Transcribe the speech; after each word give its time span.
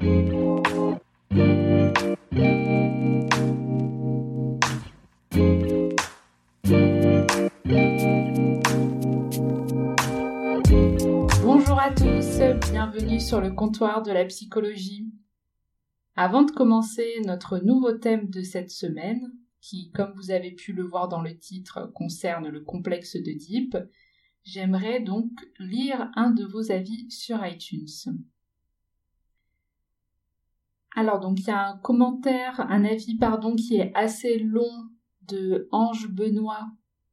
Bonjour 0.00 0.20
à 11.80 11.90
tous, 11.90 12.38
bienvenue 12.70 13.18
sur 13.18 13.40
le 13.40 13.50
comptoir 13.50 14.02
de 14.04 14.12
la 14.12 14.24
psychologie. 14.26 15.10
Avant 16.14 16.42
de 16.42 16.52
commencer 16.52 17.20
notre 17.24 17.58
nouveau 17.58 17.90
thème 17.92 18.30
de 18.30 18.42
cette 18.42 18.70
semaine, 18.70 19.32
qui, 19.60 19.90
comme 19.90 20.12
vous 20.14 20.30
avez 20.30 20.52
pu 20.52 20.72
le 20.72 20.84
voir 20.84 21.08
dans 21.08 21.22
le 21.22 21.36
titre, 21.36 21.90
concerne 21.94 22.48
le 22.48 22.60
complexe 22.60 23.16
Deep, 23.16 23.76
j'aimerais 24.44 25.00
donc 25.00 25.32
lire 25.58 26.08
un 26.14 26.30
de 26.30 26.44
vos 26.44 26.70
avis 26.70 27.10
sur 27.10 27.44
iTunes. 27.44 27.88
Alors 30.96 31.20
donc 31.20 31.40
il 31.40 31.46
y 31.46 31.50
a 31.50 31.68
un 31.68 31.78
commentaire, 31.78 32.60
un 32.68 32.84
avis 32.84 33.16
pardon 33.16 33.54
qui 33.54 33.76
est 33.76 33.92
assez 33.94 34.38
long 34.38 34.88
de 35.22 35.68
Ange 35.70 36.08
Benoît 36.08 36.68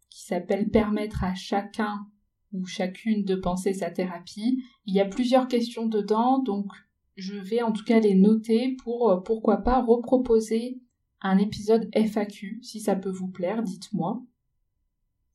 qui 0.10 0.24
s'appelle 0.24 0.70
Permettre 0.70 1.24
à 1.24 1.34
chacun 1.36 2.08
ou 2.54 2.66
chacune 2.66 3.26
de 3.26 3.36
penser 3.36 3.74
sa 3.74 3.92
thérapie. 3.92 4.64
Il 4.86 4.94
y 4.96 5.02
a 5.02 5.06
plusieurs 5.06 5.50
questions 5.50 5.88
dedans, 5.88 6.40
donc 6.40 6.72
je 7.18 7.36
vais 7.36 7.62
en 7.62 7.74
tout 7.74 7.84
cas 7.84 8.00
les 8.00 8.16
noter 8.16 8.78
pour 8.82 9.12
euh, 9.12 9.18
pourquoi 9.18 9.58
pas 9.58 9.82
reproposer 9.82 10.80
un 11.22 11.38
épisode 11.38 11.90
FAQ 11.94 12.60
si 12.62 12.80
ça 12.80 12.96
peut 12.96 13.10
vous 13.10 13.28
plaire, 13.28 13.62
dites-moi. 13.62 14.24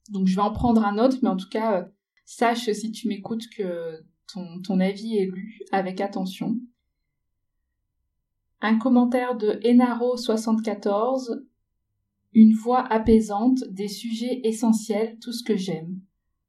Donc 0.09 0.27
je 0.27 0.35
vais 0.35 0.43
en 0.43 0.53
prendre 0.53 0.85
un 0.85 0.99
autre, 0.99 1.19
mais 1.23 1.29
en 1.29 1.37
tout 1.37 1.49
cas, 1.49 1.81
euh, 1.81 1.85
sache 2.25 2.71
si 2.73 2.91
tu 2.91 3.09
m'écoutes 3.09 3.49
que 3.51 4.03
ton, 4.33 4.63
ton 4.63 4.81
avis 4.81 5.19
est 5.19 5.27
lu 5.27 5.61
avec 5.73 6.01
attention. 6.01 6.59
Un 8.63 8.79
commentaire 8.79 9.37
de 9.37 9.53
Enaro74. 9.65 11.45
Une 12.33 12.55
voix 12.55 12.81
apaisante, 12.81 13.65
des 13.71 13.89
sujets 13.89 14.41
essentiels, 14.45 15.19
tout 15.21 15.33
ce 15.33 15.43
que 15.43 15.57
j'aime. 15.57 16.01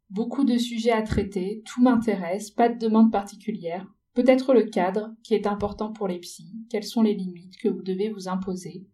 Beaucoup 0.10 0.44
de 0.44 0.58
sujets 0.58 0.92
à 0.92 1.02
traiter, 1.02 1.64
tout 1.66 1.82
m'intéresse, 1.82 2.52
pas 2.52 2.68
de 2.68 2.78
demande 2.78 3.12
particulière. 3.12 3.88
Peut-être 4.14 4.54
le 4.54 4.64
cadre, 4.64 5.16
qui 5.24 5.34
est 5.34 5.48
important 5.48 5.94
pour 5.94 6.10
les 6.10 6.20
psys, 6.20 6.66
quelles 6.70 6.84
sont 6.84 7.02
les 7.02 7.14
limites 7.14 7.58
que 7.58 7.70
vous 7.70 7.82
devez 7.82 8.10
vous 8.10 8.28
imposer. 8.28 8.86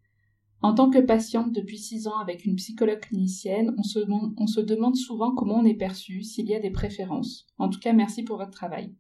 En 0.62 0.76
tant 0.76 0.90
que 0.92 1.00
patiente 1.00 1.52
depuis 1.52 1.80
six 1.80 2.08
ans 2.08 2.18
avec 2.20 2.46
une 2.46 2.56
psychologue 2.56 3.00
clinicienne, 3.00 3.74
on 3.78 3.84
se, 3.84 4.00
demande, 4.00 4.34
on 4.38 4.48
se 4.48 4.62
demande 4.62 4.96
souvent 4.96 5.34
comment 5.34 5.56
on 5.56 5.66
est 5.66 5.74
perçu, 5.74 6.22
s'il 6.22 6.48
y 6.48 6.56
a 6.56 6.60
des 6.60 6.72
préférences. 6.72 7.48
En 7.58 7.70
tout 7.70 7.80
cas, 7.80 7.94
merci 7.94 8.24
pour 8.24 8.38
votre 8.38 8.52
travail. 8.52 8.94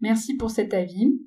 Merci 0.00 0.34
pour 0.36 0.50
cet 0.50 0.72
avis. 0.72 1.20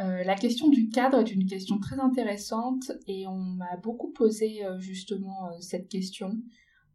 Euh, 0.00 0.24
la 0.24 0.34
question 0.34 0.68
du 0.68 0.90
cadre 0.90 1.20
est 1.20 1.32
une 1.32 1.46
question 1.46 1.78
très 1.78 1.98
intéressante 1.98 2.92
et 3.06 3.26
on 3.26 3.38
m'a 3.38 3.76
beaucoup 3.78 4.12
posé 4.12 4.64
euh, 4.64 4.78
justement 4.78 5.46
euh, 5.46 5.60
cette 5.60 5.88
question, 5.88 6.38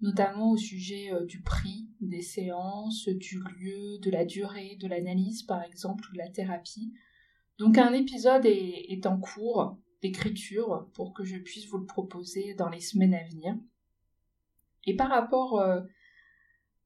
notamment 0.02 0.52
au 0.52 0.58
sujet 0.58 1.10
du 1.26 1.42
prix 1.42 1.88
des 2.00 2.22
séances, 2.22 3.08
du 3.08 3.40
lieu, 3.60 3.98
de 4.00 4.12
la 4.12 4.26
durée, 4.26 4.78
de 4.80 4.88
l'analyse 4.88 5.44
par 5.44 5.64
exemple 5.64 6.08
ou 6.10 6.14
de 6.14 6.20
la 6.20 6.30
thérapie. 6.30 6.94
Donc 7.58 7.78
un 7.78 7.94
épisode 7.94 8.46
est, 8.46 8.86
est 8.92 9.06
en 9.08 9.20
cours 9.20 9.78
d'écriture 10.04 10.88
pour 10.94 11.14
que 11.14 11.24
je 11.24 11.38
puisse 11.38 11.68
vous 11.68 11.78
le 11.78 11.86
proposer 11.86 12.54
dans 12.56 12.70
les 12.70 12.80
semaines 12.80 13.14
à 13.14 13.24
venir. 13.24 13.56
Et 14.88 14.96
par 14.96 15.10
rapport 15.10 15.64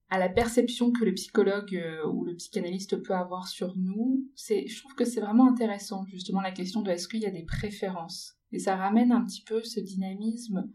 à 0.09 0.19
la 0.19 0.29
perception 0.29 0.91
que 0.91 1.03
le 1.03 1.13
psychologue 1.13 1.75
euh, 1.75 2.05
ou 2.07 2.25
le 2.25 2.35
psychanalyste 2.35 3.01
peut 3.01 3.15
avoir 3.15 3.47
sur 3.47 3.75
nous, 3.75 4.29
c'est, 4.35 4.67
je 4.67 4.79
trouve 4.79 4.93
que 4.95 5.05
c'est 5.05 5.21
vraiment 5.21 5.49
intéressant 5.49 6.05
justement 6.05 6.41
la 6.41 6.51
question 6.51 6.81
de 6.81 6.91
est-ce 6.91 7.07
qu'il 7.07 7.21
y 7.21 7.25
a 7.25 7.31
des 7.31 7.43
préférences. 7.43 8.37
Et 8.51 8.59
ça 8.59 8.75
ramène 8.75 9.11
un 9.11 9.25
petit 9.25 9.43
peu 9.43 9.63
ce 9.63 9.79
dynamisme 9.79 10.69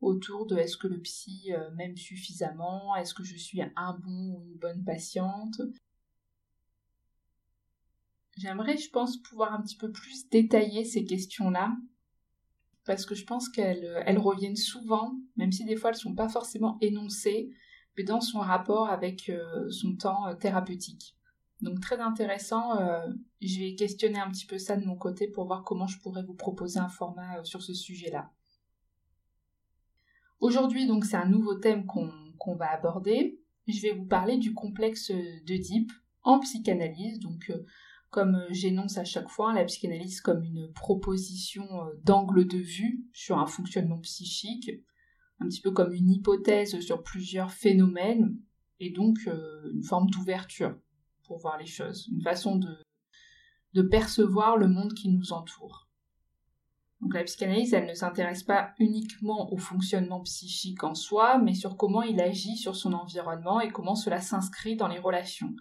autour 0.00 0.46
de 0.46 0.56
est-ce 0.56 0.76
que 0.76 0.88
le 0.88 1.00
psy 1.00 1.52
euh, 1.52 1.70
m'aime 1.76 1.96
suffisamment, 1.96 2.96
est-ce 2.96 3.14
que 3.14 3.22
je 3.22 3.36
suis 3.36 3.62
un 3.62 3.98
bon 4.04 4.34
ou 4.34 4.42
une 4.44 4.58
bonne 4.58 4.84
patiente. 4.84 5.60
J'aimerais, 8.36 8.76
je 8.76 8.90
pense, 8.90 9.18
pouvoir 9.18 9.52
un 9.52 9.62
petit 9.62 9.76
peu 9.76 9.92
plus 9.92 10.28
détailler 10.28 10.84
ces 10.84 11.04
questions-là, 11.04 11.76
parce 12.84 13.06
que 13.06 13.14
je 13.14 13.24
pense 13.24 13.48
qu'elles 13.48 14.02
elles 14.04 14.18
reviennent 14.18 14.56
souvent, 14.56 15.14
même 15.36 15.52
si 15.52 15.64
des 15.64 15.76
fois 15.76 15.90
elles 15.90 15.96
ne 15.96 16.00
sont 16.00 16.14
pas 16.14 16.28
forcément 16.28 16.78
énoncées, 16.80 17.50
dans 18.00 18.20
son 18.20 18.40
rapport 18.40 18.88
avec 18.88 19.28
euh, 19.28 19.70
son 19.70 19.94
temps 19.94 20.26
euh, 20.26 20.34
thérapeutique. 20.34 21.16
Donc 21.60 21.80
très 21.80 22.00
intéressant, 22.00 22.80
euh, 22.80 23.06
je 23.40 23.58
vais 23.60 23.74
questionner 23.74 24.18
un 24.18 24.30
petit 24.30 24.46
peu 24.46 24.58
ça 24.58 24.76
de 24.76 24.84
mon 24.84 24.96
côté 24.96 25.28
pour 25.28 25.46
voir 25.46 25.62
comment 25.62 25.86
je 25.86 26.00
pourrais 26.00 26.24
vous 26.24 26.34
proposer 26.34 26.80
un 26.80 26.88
format 26.88 27.44
sur 27.44 27.62
ce 27.62 27.74
sujet-là. 27.74 28.30
Aujourd'hui, 30.40 30.86
donc 30.86 31.04
c'est 31.04 31.16
un 31.16 31.28
nouveau 31.28 31.54
thème 31.54 31.86
qu'on 31.86 32.56
va 32.56 32.72
aborder. 32.72 33.38
Je 33.68 33.80
vais 33.80 33.92
vous 33.92 34.06
parler 34.06 34.38
du 34.38 34.54
complexe 34.54 35.12
d'Oedipe 35.46 35.92
en 36.24 36.40
psychanalyse. 36.40 37.20
Donc, 37.20 37.52
comme 38.10 38.44
j'énonce 38.50 38.98
à 38.98 39.04
chaque 39.04 39.28
fois, 39.28 39.52
la 39.52 39.64
psychanalyse 39.64 40.20
comme 40.20 40.42
une 40.42 40.72
proposition 40.72 41.64
d'angle 42.02 42.44
de 42.48 42.58
vue 42.58 43.04
sur 43.12 43.38
un 43.38 43.46
fonctionnement 43.46 44.00
psychique, 44.00 44.82
un 45.42 45.48
petit 45.48 45.60
peu 45.60 45.72
comme 45.72 45.92
une 45.92 46.10
hypothèse 46.10 46.78
sur 46.80 47.02
plusieurs 47.02 47.50
phénomènes 47.50 48.36
et 48.80 48.90
donc 48.90 49.18
euh, 49.26 49.70
une 49.72 49.82
forme 49.82 50.08
d'ouverture 50.10 50.76
pour 51.24 51.38
voir 51.38 51.58
les 51.58 51.66
choses, 51.66 52.08
une 52.12 52.22
façon 52.22 52.56
de, 52.56 52.76
de 53.74 53.82
percevoir 53.82 54.56
le 54.56 54.68
monde 54.68 54.94
qui 54.94 55.08
nous 55.08 55.32
entoure. 55.32 55.88
Donc 57.00 57.14
la 57.14 57.24
psychanalyse, 57.24 57.74
elle 57.74 57.86
ne 57.86 57.94
s'intéresse 57.94 58.44
pas 58.44 58.72
uniquement 58.78 59.52
au 59.52 59.56
fonctionnement 59.56 60.20
psychique 60.20 60.84
en 60.84 60.94
soi, 60.94 61.38
mais 61.38 61.54
sur 61.54 61.76
comment 61.76 62.02
il 62.02 62.20
agit 62.20 62.56
sur 62.56 62.76
son 62.76 62.92
environnement 62.92 63.60
et 63.60 63.70
comment 63.70 63.96
cela 63.96 64.20
s'inscrit 64.20 64.76
dans 64.76 64.86
les 64.86 65.00
relations. 65.00 65.52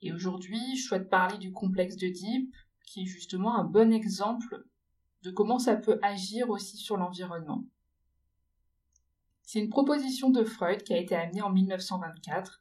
Et 0.00 0.12
aujourd'hui, 0.12 0.76
je 0.76 0.82
souhaite 0.82 1.08
parler 1.08 1.38
du 1.38 1.52
complexe 1.52 1.96
Deep, 1.96 2.54
qui 2.84 3.02
est 3.02 3.06
justement 3.06 3.56
un 3.56 3.64
bon 3.64 3.92
exemple 3.92 4.64
de 5.22 5.30
comment 5.30 5.58
ça 5.58 5.76
peut 5.76 5.98
agir 6.02 6.50
aussi 6.50 6.76
sur 6.76 6.96
l'environnement. 6.96 7.64
C'est 9.48 9.60
une 9.60 9.70
proposition 9.70 10.28
de 10.28 10.44
Freud 10.44 10.82
qui 10.82 10.92
a 10.92 10.98
été 10.98 11.16
amenée 11.16 11.40
en 11.40 11.48
1924. 11.48 12.60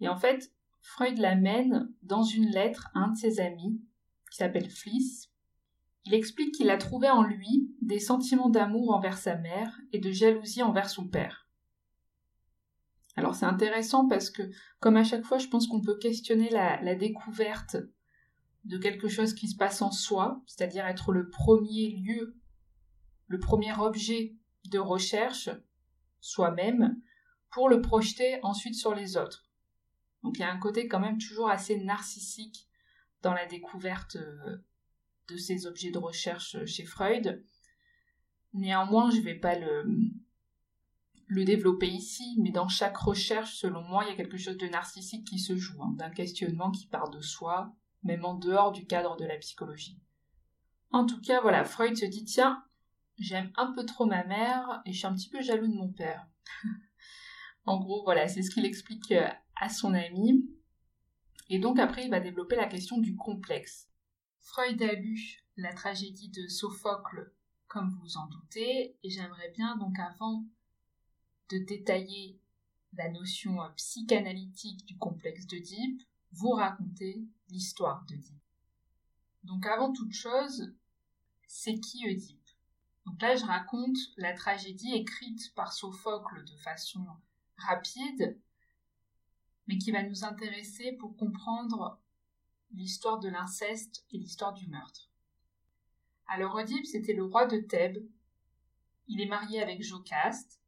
Et 0.00 0.08
en 0.08 0.16
fait, 0.18 0.52
Freud 0.82 1.16
l'amène 1.16 1.90
dans 2.02 2.22
une 2.22 2.50
lettre 2.50 2.90
à 2.94 2.98
un 2.98 3.12
de 3.12 3.16
ses 3.16 3.40
amis, 3.40 3.80
qui 4.30 4.36
s'appelle 4.36 4.68
Fliss. 4.68 5.30
Il 6.04 6.12
explique 6.12 6.54
qu'il 6.54 6.68
a 6.68 6.76
trouvé 6.76 7.08
en 7.08 7.22
lui 7.22 7.74
des 7.80 7.98
sentiments 7.98 8.50
d'amour 8.50 8.92
envers 8.92 9.16
sa 9.16 9.36
mère 9.36 9.80
et 9.94 10.00
de 10.00 10.10
jalousie 10.12 10.62
envers 10.62 10.90
son 10.90 11.08
père. 11.08 11.48
Alors 13.16 13.34
c'est 13.34 13.46
intéressant 13.46 14.06
parce 14.06 14.28
que, 14.28 14.42
comme 14.80 14.98
à 14.98 15.04
chaque 15.04 15.24
fois, 15.24 15.38
je 15.38 15.48
pense 15.48 15.66
qu'on 15.66 15.80
peut 15.80 15.96
questionner 15.96 16.50
la, 16.50 16.78
la 16.82 16.94
découverte 16.94 17.78
de 18.66 18.76
quelque 18.76 19.08
chose 19.08 19.32
qui 19.32 19.48
se 19.48 19.56
passe 19.56 19.80
en 19.80 19.90
soi, 19.90 20.42
c'est-à-dire 20.44 20.84
être 20.84 21.10
le 21.10 21.30
premier 21.30 21.88
lieu, 21.88 22.36
le 23.28 23.38
premier 23.38 23.72
objet 23.78 24.36
de 24.66 24.78
recherche 24.78 25.48
soi-même 26.22 26.96
pour 27.50 27.68
le 27.68 27.82
projeter 27.82 28.38
ensuite 28.42 28.74
sur 28.74 28.94
les 28.94 29.18
autres. 29.18 29.44
Donc 30.22 30.38
il 30.38 30.40
y 30.40 30.44
a 30.44 30.50
un 30.50 30.58
côté 30.58 30.88
quand 30.88 31.00
même 31.00 31.18
toujours 31.18 31.50
assez 31.50 31.78
narcissique 31.78 32.66
dans 33.20 33.34
la 33.34 33.44
découverte 33.44 34.16
euh, 34.16 34.56
de 35.28 35.36
ces 35.36 35.66
objets 35.66 35.90
de 35.90 35.98
recherche 35.98 36.64
chez 36.64 36.84
Freud. 36.84 37.44
Néanmoins, 38.54 39.10
je 39.10 39.18
ne 39.18 39.22
vais 39.22 39.38
pas 39.38 39.58
le, 39.58 39.84
le 41.26 41.44
développer 41.44 41.88
ici, 41.88 42.36
mais 42.40 42.50
dans 42.50 42.68
chaque 42.68 42.96
recherche, 42.96 43.54
selon 43.56 43.82
moi, 43.82 44.04
il 44.04 44.10
y 44.10 44.12
a 44.12 44.16
quelque 44.16 44.36
chose 44.38 44.58
de 44.58 44.68
narcissique 44.68 45.26
qui 45.26 45.38
se 45.38 45.56
joue, 45.56 45.82
hein, 45.82 45.94
d'un 45.96 46.10
questionnement 46.10 46.70
qui 46.70 46.86
part 46.86 47.10
de 47.10 47.20
soi, 47.20 47.74
même 48.02 48.24
en 48.24 48.34
dehors 48.34 48.72
du 48.72 48.86
cadre 48.86 49.16
de 49.16 49.24
la 49.24 49.36
psychologie. 49.38 49.98
En 50.90 51.06
tout 51.06 51.20
cas, 51.20 51.40
voilà, 51.40 51.64
Freud 51.64 51.96
se 51.96 52.04
dit, 52.04 52.24
tiens, 52.24 52.62
j'aime 53.18 53.52
un 53.56 53.72
peu 53.72 53.84
trop 53.84 54.06
ma 54.06 54.24
mère 54.24 54.82
et 54.86 54.92
je 54.92 54.98
suis 54.98 55.06
un 55.06 55.14
petit 55.14 55.28
peu 55.28 55.42
jaloux 55.42 55.68
de 55.68 55.74
mon 55.74 55.92
père. 55.92 56.26
en 57.66 57.78
gros, 57.78 58.02
voilà, 58.04 58.28
c'est 58.28 58.42
ce 58.42 58.50
qu'il 58.50 58.64
explique 58.64 59.12
euh, 59.12 59.28
à 59.56 59.68
son 59.68 59.94
ami. 59.94 60.48
Et 61.48 61.58
donc 61.58 61.78
après, 61.78 62.04
il 62.04 62.10
va 62.10 62.20
développer 62.20 62.56
la 62.56 62.66
question 62.66 62.98
du 62.98 63.14
complexe. 63.16 63.88
Freud 64.40 64.80
a 64.82 64.94
lu 64.94 65.44
la 65.56 65.72
tragédie 65.72 66.30
de 66.30 66.46
Sophocle, 66.48 67.32
comme 67.68 67.90
vous 68.00 68.16
en 68.16 68.26
doutez, 68.26 68.96
et 69.02 69.10
j'aimerais 69.10 69.50
bien 69.50 69.76
donc 69.76 69.98
avant 69.98 70.44
de 71.50 71.58
détailler 71.58 72.40
la 72.94 73.10
notion 73.10 73.58
psychanalytique 73.76 74.84
du 74.86 74.96
complexe 74.96 75.46
d'Oedipe, 75.46 76.02
vous 76.32 76.50
raconter 76.50 77.22
l'histoire 77.48 78.04
d'Oedipe. 78.06 78.42
Donc 79.44 79.66
avant 79.66 79.92
toute 79.92 80.12
chose, 80.12 80.74
c'est 81.46 81.78
qui 81.78 82.06
Oedipe? 82.06 82.41
Donc 83.06 83.20
là, 83.20 83.36
je 83.36 83.44
raconte 83.44 83.96
la 84.16 84.32
tragédie 84.32 84.94
écrite 84.94 85.52
par 85.54 85.72
Sophocle 85.72 86.44
de 86.44 86.56
façon 86.58 87.04
rapide, 87.56 88.38
mais 89.66 89.78
qui 89.78 89.90
va 89.90 90.02
nous 90.02 90.24
intéresser 90.24 90.92
pour 90.92 91.16
comprendre 91.16 92.00
l'histoire 92.72 93.18
de 93.18 93.28
l'inceste 93.28 94.04
et 94.10 94.18
l'histoire 94.18 94.54
du 94.54 94.68
meurtre. 94.68 95.10
Alors 96.26 96.54
Oedipe, 96.54 96.86
c'était 96.86 97.12
le 97.12 97.24
roi 97.24 97.46
de 97.46 97.58
Thèbes. 97.58 98.02
Il 99.08 99.20
est 99.20 99.26
marié 99.26 99.60
avec 99.60 99.82
Jocaste. 99.82 100.60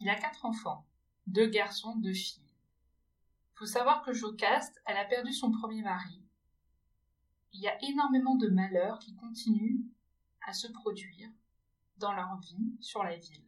Il 0.00 0.08
a 0.08 0.16
quatre 0.16 0.44
enfants, 0.44 0.84
deux 1.26 1.46
garçons, 1.46 1.96
deux 1.96 2.12
filles. 2.12 2.42
Il 3.54 3.58
faut 3.58 3.66
savoir 3.66 4.02
que 4.02 4.12
Jocaste, 4.12 4.82
elle 4.86 4.96
a 4.96 5.04
perdu 5.04 5.32
son 5.32 5.52
premier 5.52 5.82
mari. 5.82 6.20
Il 7.52 7.60
y 7.60 7.68
a 7.68 7.78
énormément 7.84 8.34
de 8.34 8.48
malheurs 8.48 8.98
qui 8.98 9.14
continuent 9.14 9.84
à 10.42 10.52
se 10.52 10.66
produire 10.66 11.30
dans 11.98 12.12
leur 12.12 12.38
vie 12.38 12.76
sur 12.80 13.02
la 13.02 13.16
ville. 13.16 13.44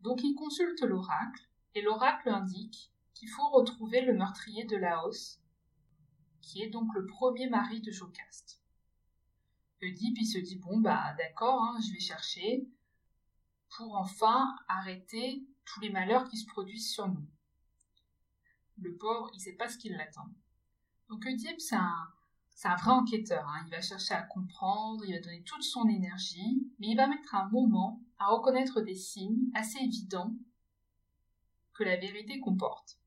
Donc 0.00 0.22
il 0.22 0.34
consulte 0.34 0.82
l'oracle, 0.82 1.48
et 1.74 1.82
l'oracle 1.82 2.28
indique 2.28 2.90
qu'il 3.14 3.28
faut 3.28 3.48
retrouver 3.50 4.02
le 4.02 4.14
meurtrier 4.14 4.64
de 4.64 4.76
Laos, 4.76 5.40
qui 6.40 6.62
est 6.62 6.70
donc 6.70 6.92
le 6.94 7.06
premier 7.06 7.48
mari 7.48 7.80
de 7.80 7.90
Jocaste. 7.90 8.60
Oedipe, 9.82 10.18
il 10.20 10.26
se 10.26 10.38
dit 10.38 10.56
bon 10.56 10.78
bah 10.80 11.14
d'accord, 11.18 11.62
hein, 11.62 11.78
je 11.80 11.92
vais 11.92 12.00
chercher 12.00 12.68
pour 13.76 13.96
enfin 13.96 14.54
arrêter 14.68 15.44
tous 15.64 15.80
les 15.80 15.90
malheurs 15.90 16.28
qui 16.28 16.36
se 16.36 16.46
produisent 16.46 16.90
sur 16.90 17.08
nous. 17.08 17.26
Le 18.78 18.94
pauvre, 18.96 19.30
il 19.34 19.40
sait 19.40 19.54
pas 19.54 19.68
ce 19.68 19.78
qui 19.78 19.88
l'attend. 19.88 20.28
Donc 21.08 21.24
Oedipe, 21.24 21.60
c'est 21.60 21.76
un, 21.76 22.12
c'est 22.54 22.68
un 22.68 22.76
vrai 22.76 22.92
enquêteur. 22.92 23.46
Hein. 23.48 23.64
Il 23.66 23.70
va 23.70 23.80
chercher 23.80 24.14
à 24.14 24.22
comprendre, 24.22 25.04
il 25.04 25.14
va 25.14 25.20
donner 25.20 25.42
toute 25.42 25.62
son 25.62 25.88
énergie, 25.88 26.70
mais 26.78 26.88
il 26.88 26.96
va 26.96 27.06
mettre 27.06 27.34
un 27.34 27.48
moment 27.48 28.00
à 28.18 28.28
reconnaître 28.28 28.80
des 28.80 28.94
signes 28.94 29.50
assez 29.54 29.78
évidents 29.78 30.34
que 31.74 31.84
la 31.84 31.96
vérité 31.96 32.40
comporte. 32.40 32.98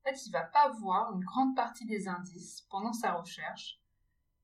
En 0.00 0.10
fait, 0.10 0.26
il 0.26 0.30
va 0.30 0.42
pas 0.42 0.68
voir 0.70 1.14
une 1.14 1.24
grande 1.24 1.56
partie 1.56 1.86
des 1.86 2.08
indices 2.08 2.66
pendant 2.68 2.92
sa 2.92 3.14
recherche, 3.14 3.80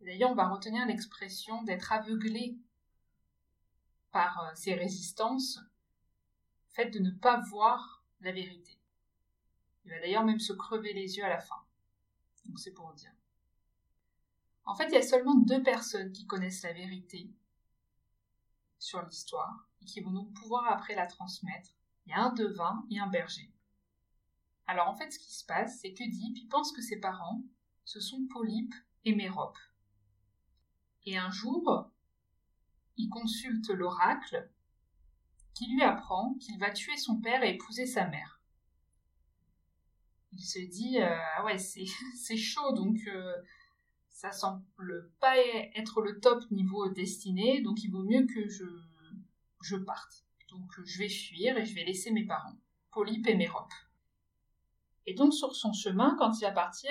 D'ailleurs, 0.01 0.31
on 0.31 0.35
va 0.35 0.49
retenir 0.49 0.87
l'expression 0.87 1.63
d'être 1.63 1.93
aveuglé 1.93 2.59
par 4.13 4.41
euh, 4.41 4.51
ces 4.55 4.75
résistances, 4.75 5.61
fait 6.69 6.87
de 6.87 6.99
ne 6.99 7.11
pas 7.11 7.39
voir 7.51 8.03
la 8.21 8.33
vérité. 8.33 8.79
Il 9.85 9.91
va 9.91 10.01
d'ailleurs 10.01 10.25
même 10.25 10.41
se 10.41 10.53
crever 10.53 10.93
les 10.93 11.17
yeux 11.17 11.25
à 11.25 11.29
la 11.29 11.41
fin. 11.41 11.63
Donc 12.47 12.59
c'est 12.59 12.73
pour 12.73 12.93
dire. 12.95 13.13
En 14.65 14.75
fait, 14.75 14.87
il 14.87 14.95
y 14.95 14.99
a 14.99 15.03
seulement 15.03 15.35
deux 15.35 15.63
personnes 15.63 16.13
qui 16.13 16.27
connaissent 16.27 16.63
la 16.63 16.73
vérité 16.73 17.31
sur 18.79 19.03
l'histoire 19.03 19.69
et 19.83 19.85
qui 19.85 20.01
vont 20.01 20.13
donc 20.13 20.33
pouvoir 20.35 20.67
après 20.71 20.95
la 20.95 21.07
transmettre. 21.07 21.71
Il 22.07 22.11
y 22.11 22.15
a 22.15 22.21
un 22.21 22.33
devin 22.33 22.85
et 22.91 22.99
un 22.99 23.09
berger. 23.09 23.53
Alors 24.67 24.89
en 24.89 24.95
fait, 24.95 25.11
ce 25.11 25.19
qui 25.19 25.33
se 25.35 25.45
passe, 25.45 25.81
c'est 25.81 25.93
que 25.93 26.05
pense 26.49 26.73
que 26.73 26.83
ses 26.83 27.01
parents, 27.01 27.43
ce 27.85 28.01
sont 28.01 28.27
Polype 28.31 28.75
et 29.05 29.15
Mérope. 29.15 29.59
Et 31.07 31.17
un 31.17 31.31
jour, 31.31 31.91
il 32.97 33.09
consulte 33.09 33.69
l'oracle 33.71 34.51
qui 35.55 35.67
lui 35.67 35.83
apprend 35.83 36.35
qu'il 36.35 36.59
va 36.59 36.71
tuer 36.71 36.97
son 36.97 37.21
père 37.21 37.43
et 37.43 37.55
épouser 37.55 37.87
sa 37.87 38.07
mère. 38.07 38.41
Il 40.33 40.45
se 40.45 40.61
dit 40.61 41.01
euh, 41.01 41.19
ah 41.37 41.45
ouais 41.45 41.59
c'est 42.15 42.37
chaud 42.37 42.73
donc 42.73 42.99
euh, 43.09 43.35
ça 44.11 44.33
semble 44.33 44.63
pas 45.21 45.39
être 45.75 46.03
le 46.03 46.21
top 46.21 46.51
niveau 46.51 46.89
destiné 46.89 47.63
donc 47.63 47.83
il 47.83 47.91
vaut 47.91 48.05
mieux 48.05 48.27
que 48.27 48.49
je 48.49 48.65
je 49.63 49.77
parte. 49.77 50.25
Donc 50.49 50.69
je 50.85 50.99
vais 50.99 51.09
fuir 51.09 51.57
et 51.57 51.65
je 51.65 51.75
vais 51.75 51.85
laisser 51.85 52.11
mes 52.11 52.25
parents, 52.25 52.59
Polype 52.91 53.27
et 53.27 53.37
Mérope. 53.37 53.73
Et 55.07 55.15
donc 55.15 55.33
sur 55.33 55.55
son 55.55 55.73
chemin 55.73 56.17
quand 56.19 56.39
il 56.39 56.43
va 56.43 56.53
partir, 56.53 56.91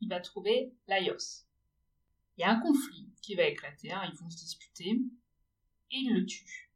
il 0.00 0.08
va 0.08 0.20
trouver 0.20 0.74
Laios. 0.86 1.46
Il 2.36 2.42
y 2.42 2.44
a 2.44 2.50
un 2.50 2.60
conflit 2.60 3.08
qui 3.22 3.34
va 3.34 3.44
éclater, 3.44 3.92
hein, 3.92 4.02
ils 4.10 4.16
vont 4.16 4.30
se 4.30 4.36
disputer, 4.36 5.00
et 5.90 5.96
il 5.96 6.14
le 6.14 6.24
tue. 6.24 6.72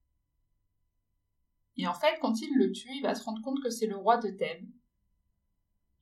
Et 1.76 1.87
en 1.87 1.94
fait, 1.94 2.19
quand 2.20 2.40
il 2.40 2.56
le 2.56 2.73
tue, 2.73 2.93
il 2.94 3.02
va 3.02 3.14
se 3.14 3.23
rendre 3.23 3.43
compte 3.43 3.62
que 3.62 3.70
c'est 3.70 3.87
le 3.87 3.96
roi 3.96 4.19
de 4.19 4.31
Thèbes, 4.31 4.69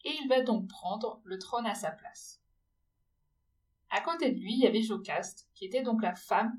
et 0.04 0.16
il 0.22 0.28
va 0.28 0.40
donc 0.40 0.66
prendre 0.68 1.20
le 1.24 1.38
trône 1.38 1.66
à 1.66 1.74
sa 1.74 1.90
place. 1.90 2.39
À 3.90 4.00
côté 4.00 4.30
de 4.30 4.38
lui, 4.38 4.54
il 4.54 4.60
y 4.60 4.66
avait 4.66 4.82
Jocaste, 4.82 5.48
qui 5.54 5.64
était 5.64 5.82
donc 5.82 6.02
la 6.02 6.14
femme 6.14 6.56